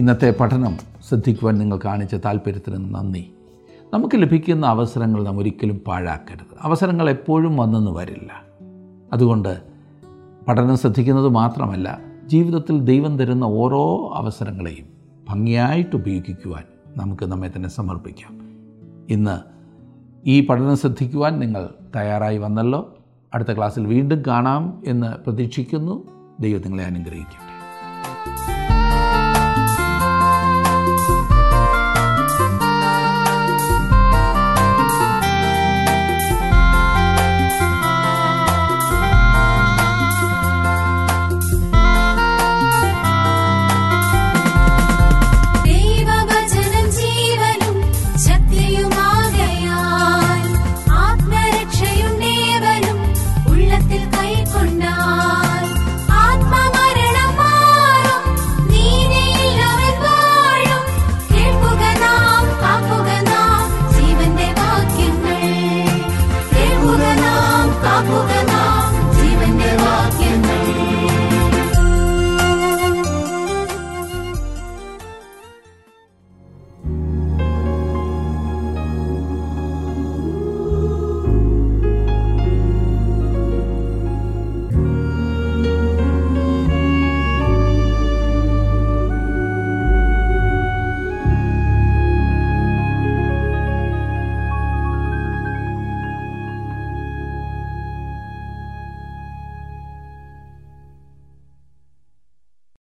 ഇന്നത്തെ 0.02 0.36
പഠനം 0.40 0.78
ശ്രദ്ധിക്കുവാൻ 1.10 1.58
നിങ്ങൾ 1.58 1.80
കാണിച്ച 1.86 2.16
താല്പര്യത്തിന് 2.16 2.96
നന്ദി. 2.96 3.32
നമുക്ക് 3.94 4.16
ലഭിക്കുന്ന 4.16 4.66
അവസരങ്ങൾ 4.66 5.24
നാം 5.24 5.38
ഒരിക്കലും 5.38 5.82
പാഴാക്കരുത്. 5.88 6.58
അവസരങ്ങൾ 6.62 7.10
എപ്പോഴും 7.10 7.58
വന്നെന്ന് 7.58 7.92
വരില്ല. 7.92 8.44
അതുകൊണ്ട് 9.14 9.62
പഠനം 10.48 10.78
ശ്രദ്ധിക്കുന്നത് 10.78 11.30
മാത്രമല്ല 11.30 12.00
ജീവിതത്തിൽ 12.26 12.80
ദൈവം 12.80 13.18
തരുന്ന 13.18 13.44
ഓരോ 13.44 14.12
അവസരങ്ങളെയും 14.14 14.86
ഭംഗിയായിട്ട് 15.30 15.96
ഉപയോഗിക്കുവാൻ 15.96 16.64
നമുക്ക് 16.98 17.26
നമ്മെ 17.26 17.52
തന്നെ 17.56 17.70
സമർപ്പിക്കാം. 17.70 18.40
ഇന്ന് 19.10 19.40
ഈ 20.30 20.46
പഠനം 20.46 20.78
ശ്രദ്ധിക്കുവാൻ 20.78 21.40
നിങ്ങൾ 21.40 21.70
തയ്യാറായി 21.96 22.38
വന്നല്ലോ. 22.38 22.98
അടുത്ത 23.34 23.58
ക്ലാസ്സിൽ 23.58 23.88
വീണ്ടും 23.88 24.24
കാണാം 24.28 24.84
എന്ന് 24.86 25.24
പ്രതീക്ഷിക്കുന്നു. 25.24 26.04
ദൈവം 26.40 26.62
നിങ്ങളെ 26.62 26.84
അനുഗ്രഹിക്കട്ടെ. 26.84 27.51